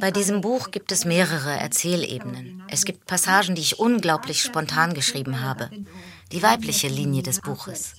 [0.00, 2.62] Bei diesem Buch gibt es mehrere Erzählebenen.
[2.68, 5.70] Es gibt Passagen, die ich unglaublich spontan geschrieben habe
[6.32, 7.94] die weibliche Linie des Buches.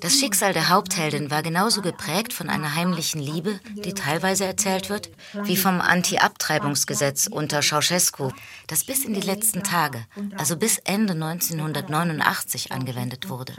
[0.00, 5.10] Das Schicksal der Hauptheldin war genauso geprägt von einer heimlichen Liebe, die teilweise erzählt wird,
[5.44, 8.30] wie vom Anti-Abtreibungsgesetz unter Ceausescu,
[8.66, 10.04] das bis in die letzten Tage,
[10.36, 13.54] also bis Ende 1989 angewendet wurde.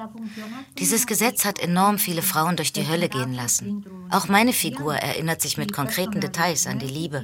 [0.77, 3.85] Dieses Gesetz hat enorm viele Frauen durch die Hölle gehen lassen.
[4.09, 7.23] Auch meine Figur erinnert sich mit konkreten Details an die Liebe,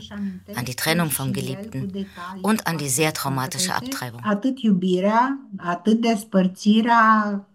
[0.56, 2.08] an die Trennung vom Geliebten
[2.42, 4.22] und an die sehr traumatische Abtreibung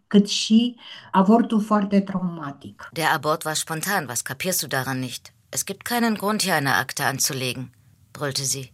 [0.06, 0.76] cât și
[1.12, 2.88] avortul foarte traumatic.
[2.92, 5.32] Der Abort war spontan, was kapierst du daran nicht?
[5.50, 7.72] Es gibt keinen Grund, hier eine Akte anzulegen,
[8.12, 8.72] brüllte sie.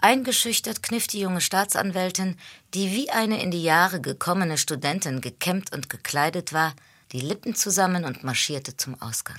[0.00, 2.36] Eingeschüchtert kniff die junge Staatsanwältin,
[2.74, 6.74] die wie eine in die Jahre gekommene Studentin gekämmt und gekleidet war,
[7.12, 9.38] die Lippen zusammen und marschierte zum Ausgang.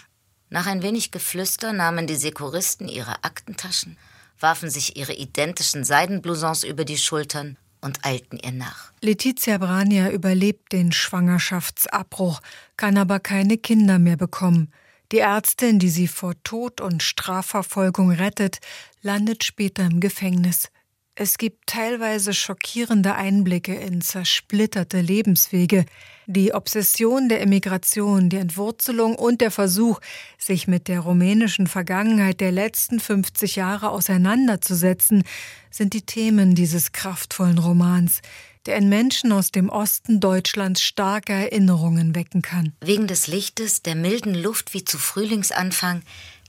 [0.49, 3.97] Nach ein wenig Geflüster nahmen die Sekuristen ihre Aktentaschen,
[4.39, 8.91] warfen sich ihre identischen Seidenblousons über die Schultern und eilten ihr nach.
[9.01, 12.41] Letizia Brania überlebt den Schwangerschaftsabbruch,
[12.75, 14.71] kann aber keine Kinder mehr bekommen.
[15.11, 18.57] Die Ärztin, die sie vor Tod und Strafverfolgung rettet,
[19.01, 20.69] landet später im Gefängnis.
[21.17, 25.85] Es gibt teilweise schockierende Einblicke in zersplitterte Lebenswege,
[26.25, 30.01] die Obsession der Emigration, die Entwurzelung und der Versuch,
[30.37, 35.23] sich mit der rumänischen Vergangenheit der letzten 50 Jahre auseinanderzusetzen,
[35.71, 38.21] sind die Themen dieses kraftvollen Romans,
[38.65, 42.73] der in Menschen aus dem Osten Deutschlands starke Erinnerungen wecken kann.
[42.81, 46.01] Wegen des Lichtes, der milden Luft wie zu Frühlingsanfang,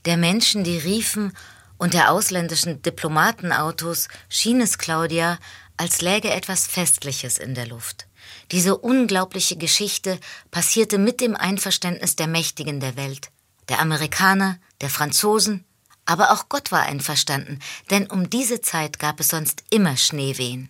[0.03, 1.31] der Menschen, die riefen
[1.77, 5.39] und der ausländischen Diplomatenautos schien es Claudia,
[5.77, 8.07] als läge etwas Festliches in der Luft.
[8.51, 10.19] Diese unglaubliche Geschichte
[10.51, 13.29] passierte mit dem Einverständnis der Mächtigen der Welt,
[13.69, 15.65] der Amerikaner, der Franzosen,
[16.05, 17.59] aber auch Gott war einverstanden,
[17.89, 20.69] denn um diese Zeit gab es sonst immer Schneewehen.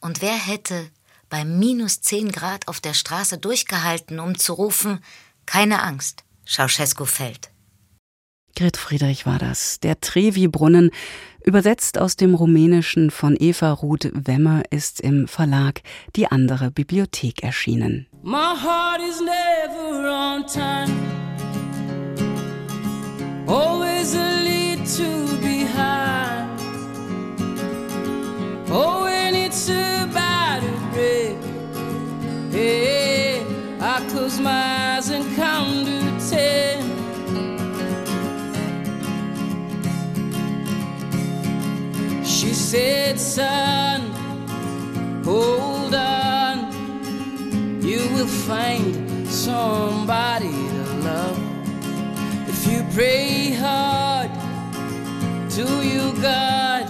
[0.00, 0.90] Und wer hätte
[1.30, 5.02] bei minus zehn Grad auf der Straße durchgehalten, um zu rufen,
[5.46, 7.50] keine Angst, Ceausescu fällt.
[8.56, 9.80] Grit Friedrich war das.
[9.80, 10.90] Der Trevi-Brunnen,
[11.44, 15.82] übersetzt aus dem Rumänischen von Eva Ruth Wemmer, ist im Verlag
[16.16, 18.06] Die andere Bibliothek erschienen.
[18.22, 20.92] My heart is never on time.
[23.46, 24.38] Always a
[24.96, 26.60] to behind.
[28.70, 29.07] Oh,
[42.70, 44.12] said, son,
[45.24, 46.70] hold on.
[47.80, 51.38] You will find somebody to love.
[52.46, 54.30] If you pray hard
[55.56, 55.64] to
[55.94, 56.84] your God,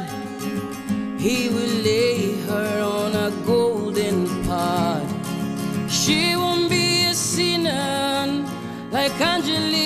[1.17, 5.07] He will lay her on a golden pot.
[5.89, 8.45] She won't be a sinner
[8.91, 9.78] like Angelina,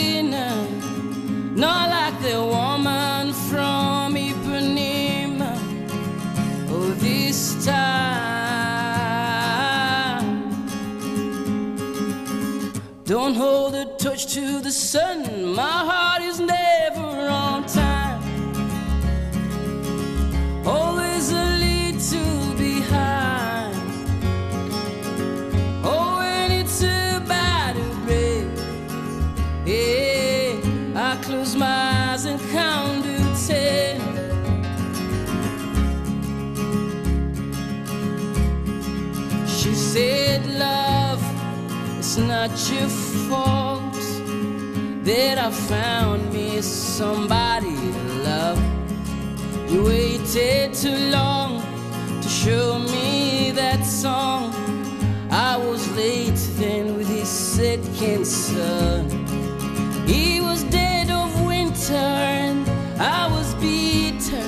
[14.22, 18.22] hold to the sun, my heart is never on time.
[20.66, 23.76] Always a to behind.
[25.84, 28.46] Oh, when it's about to break,
[29.66, 34.00] yeah, I close my eyes and count to ten.
[39.46, 41.22] She said, Love,
[41.98, 43.61] it's not your fault
[45.04, 48.58] that I found me somebody to love.
[49.68, 51.60] You waited too long
[52.22, 54.54] to show me that song.
[55.30, 59.08] I was late then with his second son.
[60.06, 62.68] He was dead of winter and
[63.00, 64.46] I was bitter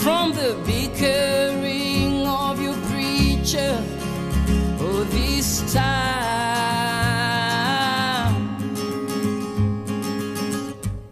[0.00, 3.82] from the bickering of your preacher.
[4.80, 6.77] Oh, this time.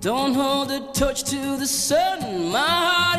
[0.07, 2.52] Don't hold a torch to the sun.
[2.52, 3.15] My heart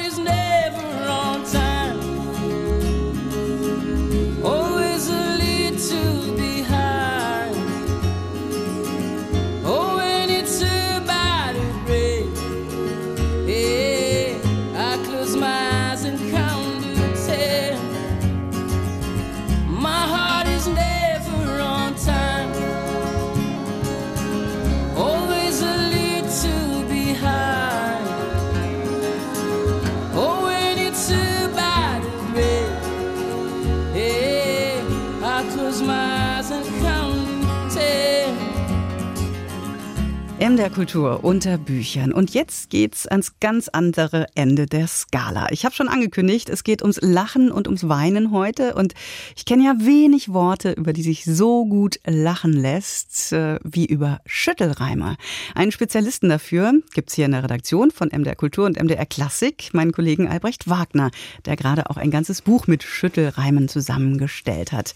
[40.47, 42.13] M der Kultur unter Büchern.
[42.13, 45.47] Und jetzt geht's ans ganz andere Ende der Skala.
[45.51, 48.75] Ich habe schon angekündigt, es geht ums Lachen und ums Weinen heute.
[48.75, 48.93] Und
[49.35, 54.19] ich kenne ja wenig Worte, über die sich so gut lachen lässt, äh, wie über
[54.25, 55.17] Schüttelreime.
[55.55, 59.91] Einen Spezialisten dafür gibt's hier in der Redaktion von MDR Kultur und MDR Klassik, meinen
[59.91, 61.11] Kollegen Albrecht Wagner,
[61.45, 64.95] der gerade auch ein ganzes Buch mit Schüttelreimen zusammengestellt hat.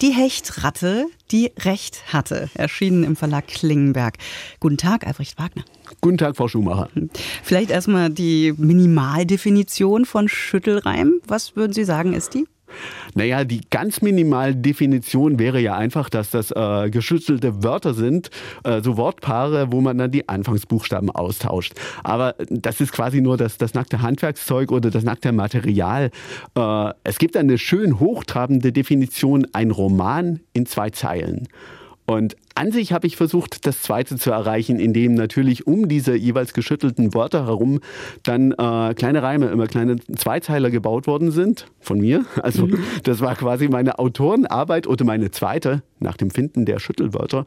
[0.00, 4.16] Die Hechtratte, die Recht hatte, erschienen im Verlag Klingenberg.
[4.58, 5.64] Guten Tag, Albrecht Wagner.
[6.00, 6.88] Guten Tag, Frau Schumacher.
[7.42, 11.20] Vielleicht erstmal die Minimaldefinition von Schüttelreim.
[11.26, 12.46] Was würden Sie sagen, ist die?
[13.14, 18.30] Naja, die ganz minimal Definition wäre ja einfach, dass das äh, geschützelte Wörter sind,
[18.64, 21.72] äh, so Wortpaare, wo man dann die Anfangsbuchstaben austauscht.
[22.04, 26.10] Aber das ist quasi nur das, das nackte Handwerkszeug oder das nackte Material.
[26.56, 31.48] Äh, es gibt eine schön hochtrabende Definition, ein Roman in zwei Zeilen.
[32.10, 36.54] Und an sich habe ich versucht, das Zweite zu erreichen, indem natürlich um diese jeweils
[36.54, 37.78] geschüttelten Wörter herum
[38.24, 42.24] dann äh, kleine Reime, immer kleine Zweizeiler gebaut worden sind von mir.
[42.42, 42.78] Also mhm.
[43.04, 47.44] das war quasi meine Autorenarbeit oder meine zweite nach dem Finden der Schüttelwörter.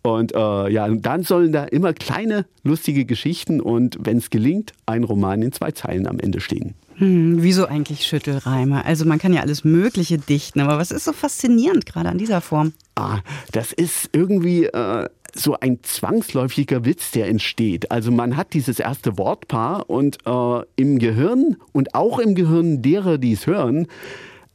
[0.00, 5.04] Und äh, ja, dann sollen da immer kleine, lustige Geschichten und wenn es gelingt, ein
[5.04, 6.74] Roman in zwei Zeilen am Ende stehen.
[6.98, 8.84] Hm, wieso eigentlich Schüttelreime?
[8.84, 12.40] Also man kann ja alles Mögliche dichten, aber was ist so faszinierend gerade an dieser
[12.40, 12.72] Form?
[12.96, 13.20] Ah,
[13.52, 17.92] das ist irgendwie äh, so ein zwangsläufiger Witz, der entsteht.
[17.92, 23.18] Also man hat dieses erste Wortpaar und äh, im Gehirn und auch im Gehirn derer,
[23.18, 23.86] die es hören,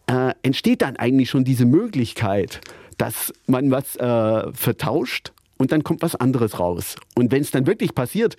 [0.07, 2.59] äh, entsteht dann eigentlich schon diese Möglichkeit,
[2.97, 5.31] dass man was äh, vertauscht
[5.63, 6.97] und dann kommt was anderes raus.
[7.15, 8.35] Und wenn es dann wirklich passiert,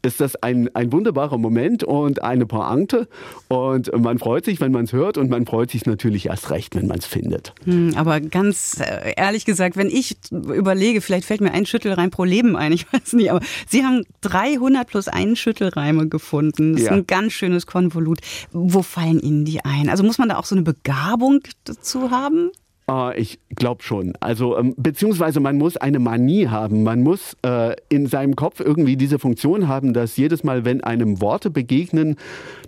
[0.00, 3.08] ist das ein, ein wunderbarer Moment und eine Pointe.
[3.48, 6.76] Und man freut sich, wenn man es hört und man freut sich natürlich erst recht,
[6.76, 7.52] wenn man es findet.
[7.64, 12.22] Hm, aber ganz äh, ehrlich gesagt, wenn ich überlege, vielleicht fällt mir ein Schüttelreim pro
[12.22, 16.74] Leben ein, ich weiß nicht, aber Sie haben 300 plus einen Schüttelreime gefunden.
[16.74, 16.92] Das ja.
[16.92, 18.20] ist ein ganz schönes Konvolut.
[18.52, 19.88] Wo fallen Ihnen die ein?
[19.88, 22.52] Also muss man da auch so eine Begabung dazu haben?
[22.90, 24.14] Uh, ich glaube schon.
[24.20, 26.84] Also ähm, beziehungsweise man muss eine Manie haben.
[26.84, 31.20] Man muss äh, in seinem Kopf irgendwie diese Funktion haben, dass jedes Mal, wenn einem
[31.20, 32.16] Worte begegnen,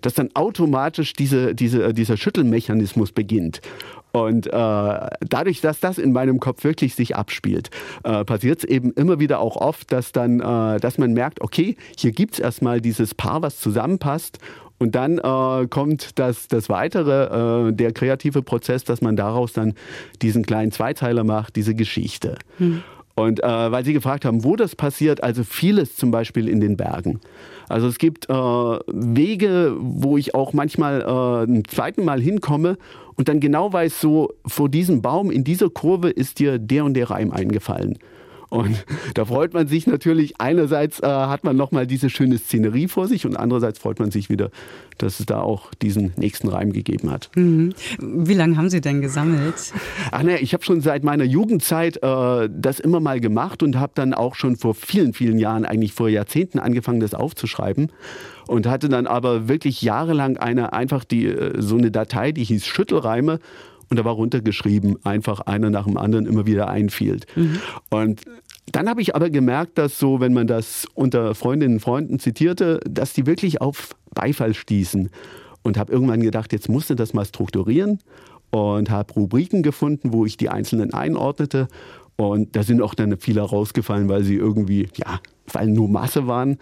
[0.03, 3.63] dass dann automatisch diese, diese, äh, dieser Schüttelmechanismus beginnt.
[4.13, 7.71] Und äh, dadurch, dass das in meinem Kopf wirklich sich abspielt,
[8.05, 11.77] äh, passiert es eben immer wieder auch oft, dass dann, äh, dass man merkt, okay,
[11.97, 14.39] hier gibt es erstmal dieses Paar, was zusammenpasst
[14.81, 19.75] und dann äh, kommt das, das weitere, äh, der kreative Prozess, dass man daraus dann
[20.23, 22.39] diesen kleinen Zweiteiler macht, diese Geschichte.
[22.57, 22.83] Hm.
[23.15, 26.79] Und äh, weil Sie gefragt haben, wo das passiert, also vieles zum Beispiel in den
[26.79, 27.21] Bergen.
[27.69, 32.79] Also es gibt äh, Wege, wo ich auch manchmal äh, ein zweiten Mal hinkomme
[33.17, 36.95] und dann genau weiß, so vor diesem Baum in dieser Kurve ist dir der und
[36.95, 37.99] der Reim eingefallen.
[38.51, 38.85] Und
[39.15, 43.25] da freut man sich natürlich, einerseits äh, hat man nochmal diese schöne Szenerie vor sich
[43.25, 44.51] und andererseits freut man sich wieder,
[44.99, 47.31] dass es da auch diesen nächsten Reim gegeben hat.
[47.37, 47.73] Mhm.
[47.99, 49.73] Wie lange haben Sie denn gesammelt?
[50.11, 53.93] Ach ne, ich habe schon seit meiner Jugendzeit äh, das immer mal gemacht und habe
[53.95, 57.91] dann auch schon vor vielen, vielen Jahren, eigentlich vor Jahrzehnten angefangen, das aufzuschreiben
[58.51, 62.67] und hatte dann aber wirklich jahrelang eine einfach die äh, so eine Datei, die hieß
[62.67, 63.39] Schüttelreime
[63.91, 67.21] und da war runtergeschrieben, einfach einer nach dem anderen immer wieder einfiel.
[67.35, 67.59] Mhm.
[67.91, 68.23] Und
[68.71, 72.81] dann habe ich aber gemerkt, dass so, wenn man das unter Freundinnen und Freunden zitierte,
[72.89, 75.11] dass die wirklich auf Beifall stießen.
[75.63, 77.99] Und habe irgendwann gedacht, jetzt musste das mal strukturieren
[78.51, 81.69] und habe Rubriken gefunden, wo ich die einzelnen einordnete.
[82.17, 85.21] Und da sind auch dann viele rausgefallen, weil sie irgendwie, ja,
[85.53, 86.59] weil nur Masse waren.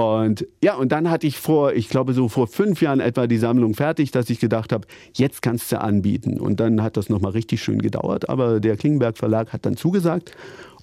[0.00, 3.36] Und ja, und dann hatte ich vor, ich glaube so vor fünf Jahren etwa die
[3.36, 6.40] Sammlung fertig, dass ich gedacht habe, jetzt kannst du anbieten.
[6.40, 10.32] Und dann hat das nochmal richtig schön gedauert, aber der Klingenberg Verlag hat dann zugesagt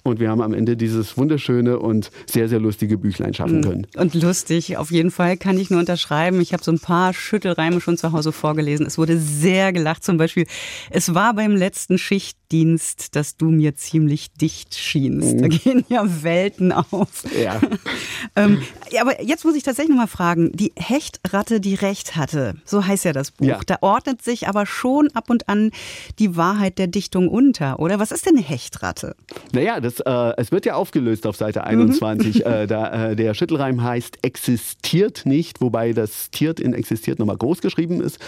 [0.04, 3.86] und wir haben am Ende dieses wunderschöne und sehr, sehr lustige Büchlein schaffen können.
[3.96, 6.40] Und lustig, auf jeden Fall kann ich nur unterschreiben.
[6.40, 8.86] Ich habe so ein paar Schüttelreime schon zu Hause vorgelesen.
[8.86, 10.04] Es wurde sehr gelacht.
[10.04, 10.46] Zum Beispiel,
[10.90, 15.36] es war beim letzten Schichtdienst, dass du mir ziemlich dicht schienst.
[15.36, 15.42] Mhm.
[15.42, 17.24] Da gehen ja Welten auf.
[17.38, 17.60] Ja.
[18.36, 18.62] ähm,
[19.00, 20.52] aber jetzt muss ich tatsächlich noch mal fragen.
[20.52, 23.46] Die Hechtratte, die Recht hatte, so heißt ja das Buch.
[23.46, 23.60] Ja.
[23.66, 25.70] Da ordnet sich aber schon ab und an
[26.18, 27.98] die Wahrheit der Dichtung unter, oder?
[27.98, 29.16] Was ist denn eine Hechtratte?
[29.52, 32.36] Naja, das äh, es wird ja aufgelöst auf Seite 21.
[32.36, 32.42] Mhm.
[32.48, 37.60] Äh, da, äh, der Schüttelreim heißt existiert nicht, wobei das Tiert in existiert nochmal groß
[37.60, 38.18] geschrieben ist.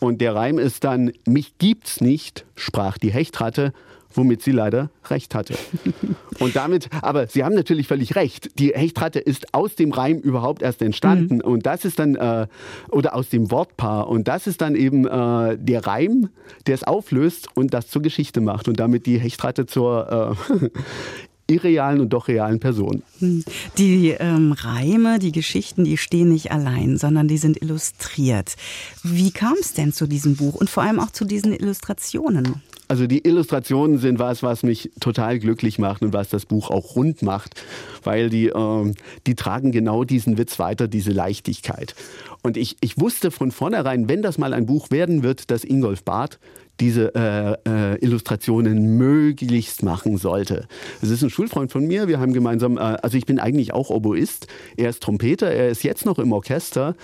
[0.00, 3.72] Und der Reim ist dann, mich gibt's nicht, sprach die Hechtratte
[4.12, 5.54] womit sie leider recht hatte.
[6.38, 10.62] Und damit, aber Sie haben natürlich völlig recht, die Hechtratte ist aus dem Reim überhaupt
[10.62, 11.40] erst entstanden mhm.
[11.40, 12.46] und das ist dann, äh,
[12.90, 16.28] oder aus dem Wortpaar und das ist dann eben äh, der Reim,
[16.68, 20.68] der es auflöst und das zur Geschichte macht und damit die Hechtratte zur äh,
[21.48, 23.02] irrealen und doch realen Person.
[23.18, 23.44] Hm.
[23.78, 28.56] Die ähm, Reime, die Geschichten, die stehen nicht allein, sondern die sind illustriert.
[29.02, 32.62] Wie kam es denn zu diesem Buch und vor allem auch zu diesen Illustrationen?
[32.88, 36.96] Also die Illustrationen sind was, was mich total glücklich macht und was das Buch auch
[36.96, 37.62] rund macht,
[38.02, 38.94] weil die, äh,
[39.26, 41.94] die tragen genau diesen Witz weiter, diese Leichtigkeit.
[42.42, 46.02] Und ich, ich wusste von vornherein, wenn das mal ein Buch werden wird, dass Ingolf
[46.02, 46.38] Barth
[46.80, 50.66] diese äh, äh, Illustrationen möglichst machen sollte.
[51.02, 53.90] Es ist ein Schulfreund von mir, wir haben gemeinsam, äh, also ich bin eigentlich auch
[53.90, 56.94] Oboist, er ist Trompeter, er ist jetzt noch im Orchester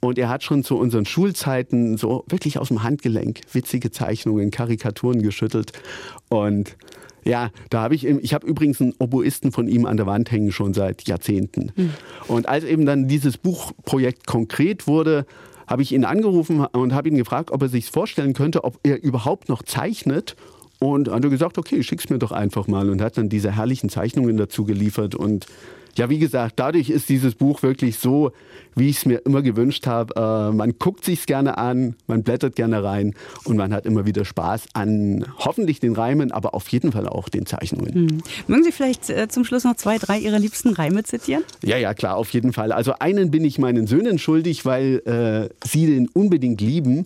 [0.00, 5.22] und er hat schon zu unseren Schulzeiten so wirklich aus dem Handgelenk witzige Zeichnungen, Karikaturen
[5.22, 5.72] geschüttelt.
[6.28, 6.76] Und
[7.24, 10.52] ja, da habe ich, ich habe übrigens einen Oboisten von ihm an der Wand hängen
[10.52, 11.72] schon seit Jahrzehnten.
[11.74, 11.94] Mhm.
[12.28, 15.26] Und als eben dann dieses Buchprojekt konkret wurde,
[15.66, 19.02] habe ich ihn angerufen und habe ihn gefragt, ob er sich vorstellen könnte, ob er
[19.02, 20.36] überhaupt noch zeichnet.
[20.80, 23.88] Und hat er gesagt, okay, schick's mir doch einfach mal und hat dann diese herrlichen
[23.88, 25.46] Zeichnungen dazu geliefert und
[25.96, 28.32] ja, wie gesagt, dadurch ist dieses Buch wirklich so,
[28.74, 30.14] wie ich es mir immer gewünscht habe.
[30.16, 33.14] Äh, man guckt sich gerne an, man blättert gerne rein
[33.44, 37.28] und man hat immer wieder Spaß an hoffentlich den Reimen, aber auf jeden Fall auch
[37.28, 37.94] den Zeichnungen.
[37.94, 38.22] Hm.
[38.46, 41.44] Mögen Sie vielleicht äh, zum Schluss noch zwei, drei Ihrer liebsten Reime zitieren?
[41.62, 42.72] Ja, ja, klar, auf jeden Fall.
[42.72, 47.04] Also einen bin ich meinen Söhnen schuldig, weil äh, sie den unbedingt lieben.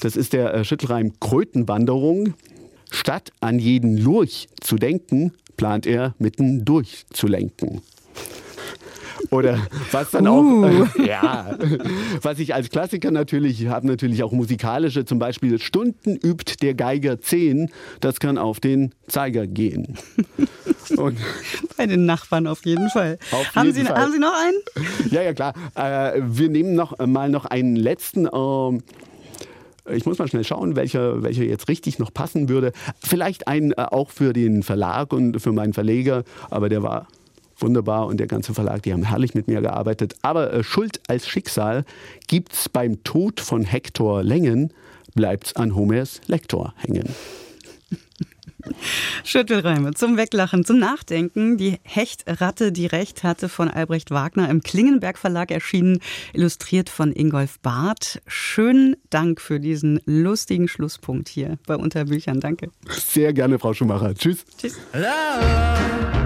[0.00, 2.34] Das ist der äh, Schüttelreim Krötenwanderung.
[2.90, 7.82] Statt an jeden Lurch zu denken, plant er mitten durchzulenken.
[9.30, 9.58] Oder
[9.92, 10.64] was dann auch, uh.
[10.64, 11.56] äh, ja,
[12.22, 17.20] was ich als Klassiker natürlich habe, natürlich auch musikalische, zum Beispiel Stunden übt der Geiger
[17.20, 17.70] 10,
[18.00, 19.96] das kann auf den Zeiger gehen.
[20.96, 21.18] Und
[21.76, 23.18] Bei den Nachbarn auf jeden Fall.
[23.30, 23.96] Auf haben, jeden Sie, Fall.
[23.96, 25.10] haben Sie noch einen?
[25.10, 25.54] Ja, ja, klar.
[25.74, 28.26] Äh, wir nehmen noch mal noch einen letzten.
[28.26, 28.78] Äh,
[29.94, 32.72] ich muss mal schnell schauen, welcher, welcher jetzt richtig noch passen würde.
[33.02, 37.06] Vielleicht einen äh, auch für den Verlag und für meinen Verleger, aber der war
[37.62, 40.14] wunderbar und der ganze Verlag, die haben herrlich mit mir gearbeitet.
[40.22, 41.84] Aber äh, Schuld als Schicksal
[42.26, 44.72] gibt's beim Tod von Hektor Längen,
[45.14, 47.08] bleibt's an Homers Lektor hängen.
[49.24, 51.56] Schüttelreime zum Weglachen, zum Nachdenken.
[51.56, 56.00] Die Hechtratte, die Recht hatte von Albrecht Wagner im Klingenberg Verlag erschienen,
[56.32, 58.20] illustriert von Ingolf Barth.
[58.26, 62.40] Schönen Dank für diesen lustigen Schlusspunkt hier bei Unterbüchern.
[62.40, 62.70] Danke.
[62.88, 64.14] Sehr gerne, Frau Schumacher.
[64.14, 64.44] Tschüss.
[64.58, 64.78] Tschüss.
[64.92, 66.19] La,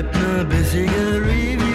[0.00, 1.69] Kalpler Bissiger Review.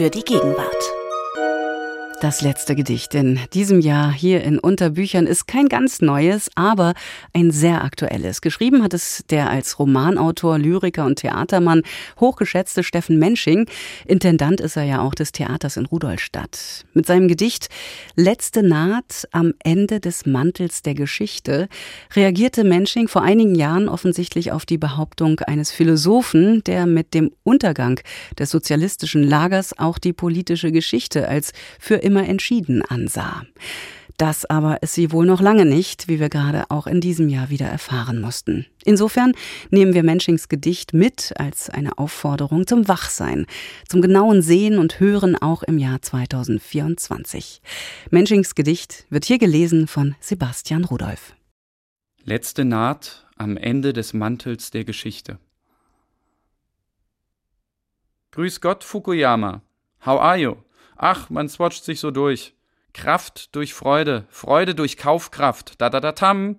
[0.00, 0.92] Für die Gegenwart.
[2.22, 6.94] Das letzte Gedicht in diesem Jahr hier in Unterbüchern ist kein ganz neues, aber
[7.32, 8.40] ein sehr aktuelles.
[8.40, 11.82] Geschrieben hat es der als Romanautor, Lyriker und Theatermann
[12.18, 13.66] hochgeschätzte Steffen Mensching.
[14.06, 16.84] Intendant ist er ja auch des Theaters in Rudolstadt.
[16.94, 17.68] Mit seinem Gedicht
[18.16, 21.68] Letzte Naht am Ende des Mantels der Geschichte
[22.14, 28.00] reagierte Mensching vor einigen Jahren offensichtlich auf die Behauptung eines Philosophen, der mit dem Untergang
[28.38, 33.42] des sozialistischen Lagers auch die politische Geschichte als für immer entschieden ansah.
[34.20, 37.48] Das aber ist sie wohl noch lange nicht, wie wir gerade auch in diesem Jahr
[37.48, 38.66] wieder erfahren mussten.
[38.84, 39.32] Insofern
[39.70, 43.46] nehmen wir Menschings Gedicht mit als eine Aufforderung zum Wachsein,
[43.88, 47.62] zum genauen Sehen und Hören auch im Jahr 2024.
[48.10, 51.32] Menschings Gedicht wird hier gelesen von Sebastian Rudolph.
[52.22, 55.38] Letzte Naht am Ende des Mantels der Geschichte.
[58.32, 59.62] Grüß Gott, Fukuyama.
[60.04, 60.56] How are you?
[60.98, 62.52] Ach, man swatcht sich so durch.
[62.92, 66.56] Kraft durch Freude, Freude durch Kaufkraft, da da da tam.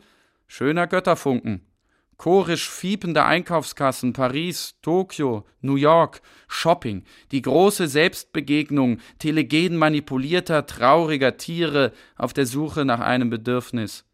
[0.47, 1.65] Schöner Götterfunken.
[2.17, 11.93] Chorisch fiepende Einkaufskassen, Paris, Tokio, New York, Shopping, die große Selbstbegegnung telegen manipulierter, trauriger Tiere
[12.15, 14.05] auf der Suche nach einem Bedürfnis.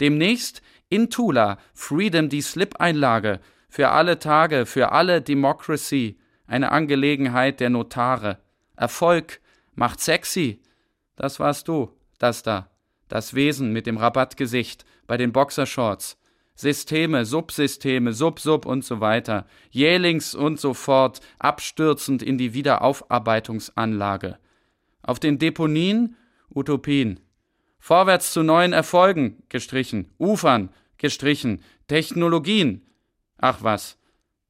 [0.00, 7.68] Demnächst in Tula, Freedom die Slip-Einlage, für alle Tage, für alle Democracy, eine Angelegenheit der
[7.68, 8.38] Notare.
[8.76, 9.40] Erfolg
[9.74, 10.62] macht sexy.
[11.20, 12.70] Das warst du, das da,
[13.08, 16.16] das Wesen mit dem Rabattgesicht bei den Boxershorts.
[16.54, 24.38] Systeme, Subsysteme, Sub-Sub und so weiter, jählings und so fort, abstürzend in die Wiederaufarbeitungsanlage.
[25.02, 26.16] Auf den Deponien
[26.54, 27.20] Utopien.
[27.78, 32.86] Vorwärts zu neuen Erfolgen gestrichen, Ufern gestrichen, Technologien.
[33.36, 33.98] Ach was,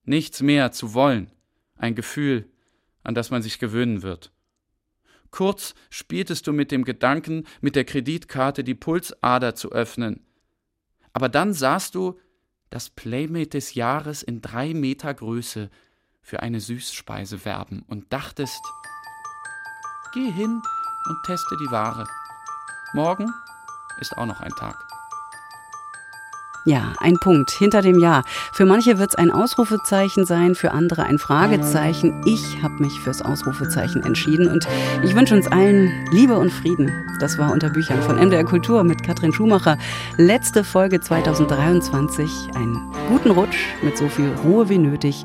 [0.04, 1.32] nichts mehr zu wollen,
[1.74, 2.48] ein Gefühl,
[3.02, 4.30] an das man sich gewöhnen wird.
[5.30, 10.26] Kurz spieltest du mit dem Gedanken, mit der Kreditkarte die Pulsader zu öffnen,
[11.12, 12.18] aber dann sahst du
[12.70, 15.70] das Playmate des Jahres in drei Meter Größe
[16.22, 18.60] für eine Süßspeise werben und dachtest,
[20.14, 20.62] geh hin
[21.08, 22.06] und teste die Ware.
[22.92, 23.32] Morgen
[24.00, 24.89] ist auch noch ein Tag.
[26.64, 28.22] Ja, ein Punkt hinter dem Ja.
[28.52, 32.22] Für manche wird es ein Ausrufezeichen sein, für andere ein Fragezeichen.
[32.26, 34.68] Ich habe mich fürs Ausrufezeichen entschieden und
[35.02, 36.92] ich wünsche uns allen Liebe und Frieden.
[37.18, 39.78] Das war unter Büchern von MDR Kultur mit Katrin Schumacher.
[40.18, 42.30] Letzte Folge 2023.
[42.54, 45.24] Einen guten Rutsch mit so viel Ruhe wie nötig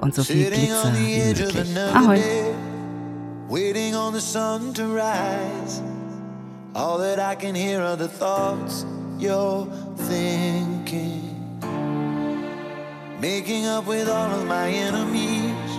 [0.00, 1.76] und so viel Glitzer wie möglich.
[1.94, 2.22] Ahoi.
[3.48, 5.82] Waiting on the sun to rise.
[6.74, 8.86] All that I can hear are the thoughts
[9.18, 11.22] you're thinking.
[13.20, 15.70] Making up with all of my enemies,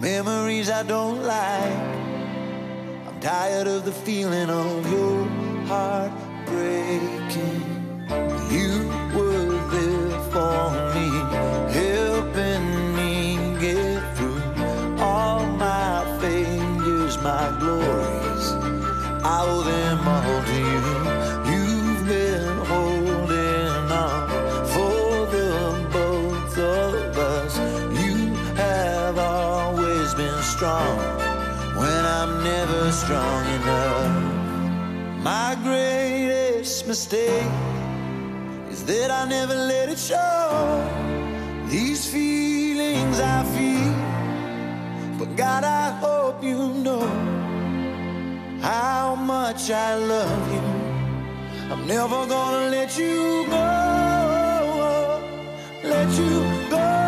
[0.00, 1.96] memories I don't like.
[3.06, 5.24] I'm tired of the feeling of your
[5.66, 6.12] heart
[6.46, 7.62] breaking.
[8.50, 11.08] You were there for me,
[11.72, 14.42] helping me get through
[14.98, 18.46] all my failures, my glories.
[19.24, 20.35] I owe them all
[32.18, 35.22] I'm never strong enough.
[35.22, 37.52] My greatest mistake
[38.70, 40.82] is that I never let it show.
[41.68, 43.96] These feelings I feel,
[45.18, 47.06] but God, I hope you know
[48.62, 50.66] how much I love you.
[51.70, 55.20] I'm never gonna let you go,
[55.84, 56.34] let you
[56.70, 57.05] go.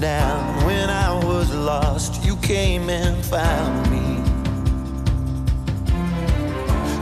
[0.00, 2.24] Down, when I was lost.
[2.24, 4.18] You came and found me.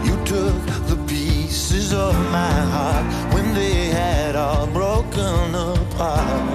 [0.08, 6.48] You took the pieces of my heart when they had all broken apart.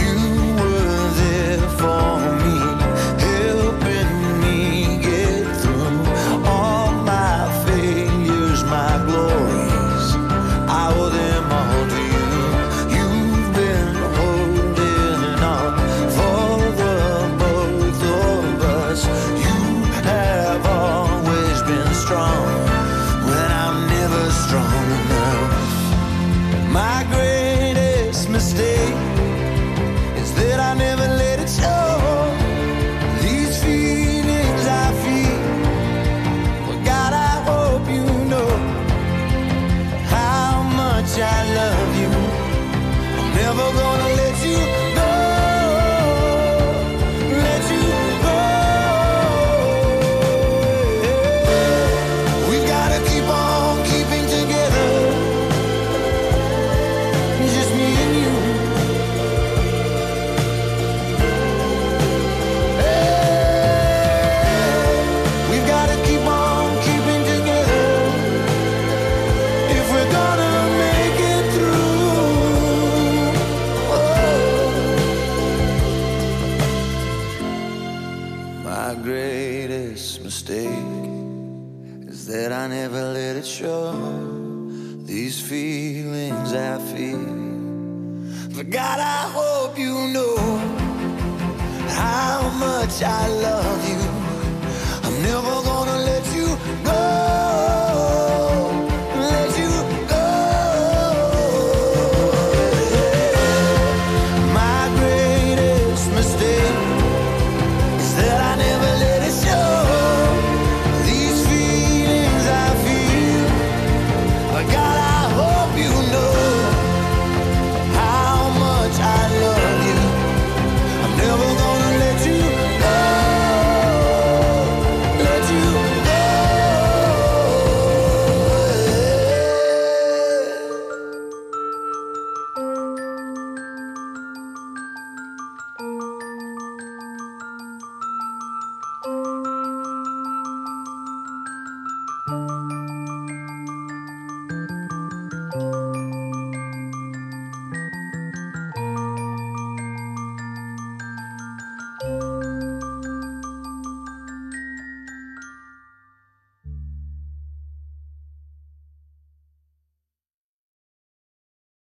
[0.00, 0.16] You
[0.60, 2.21] were there for me,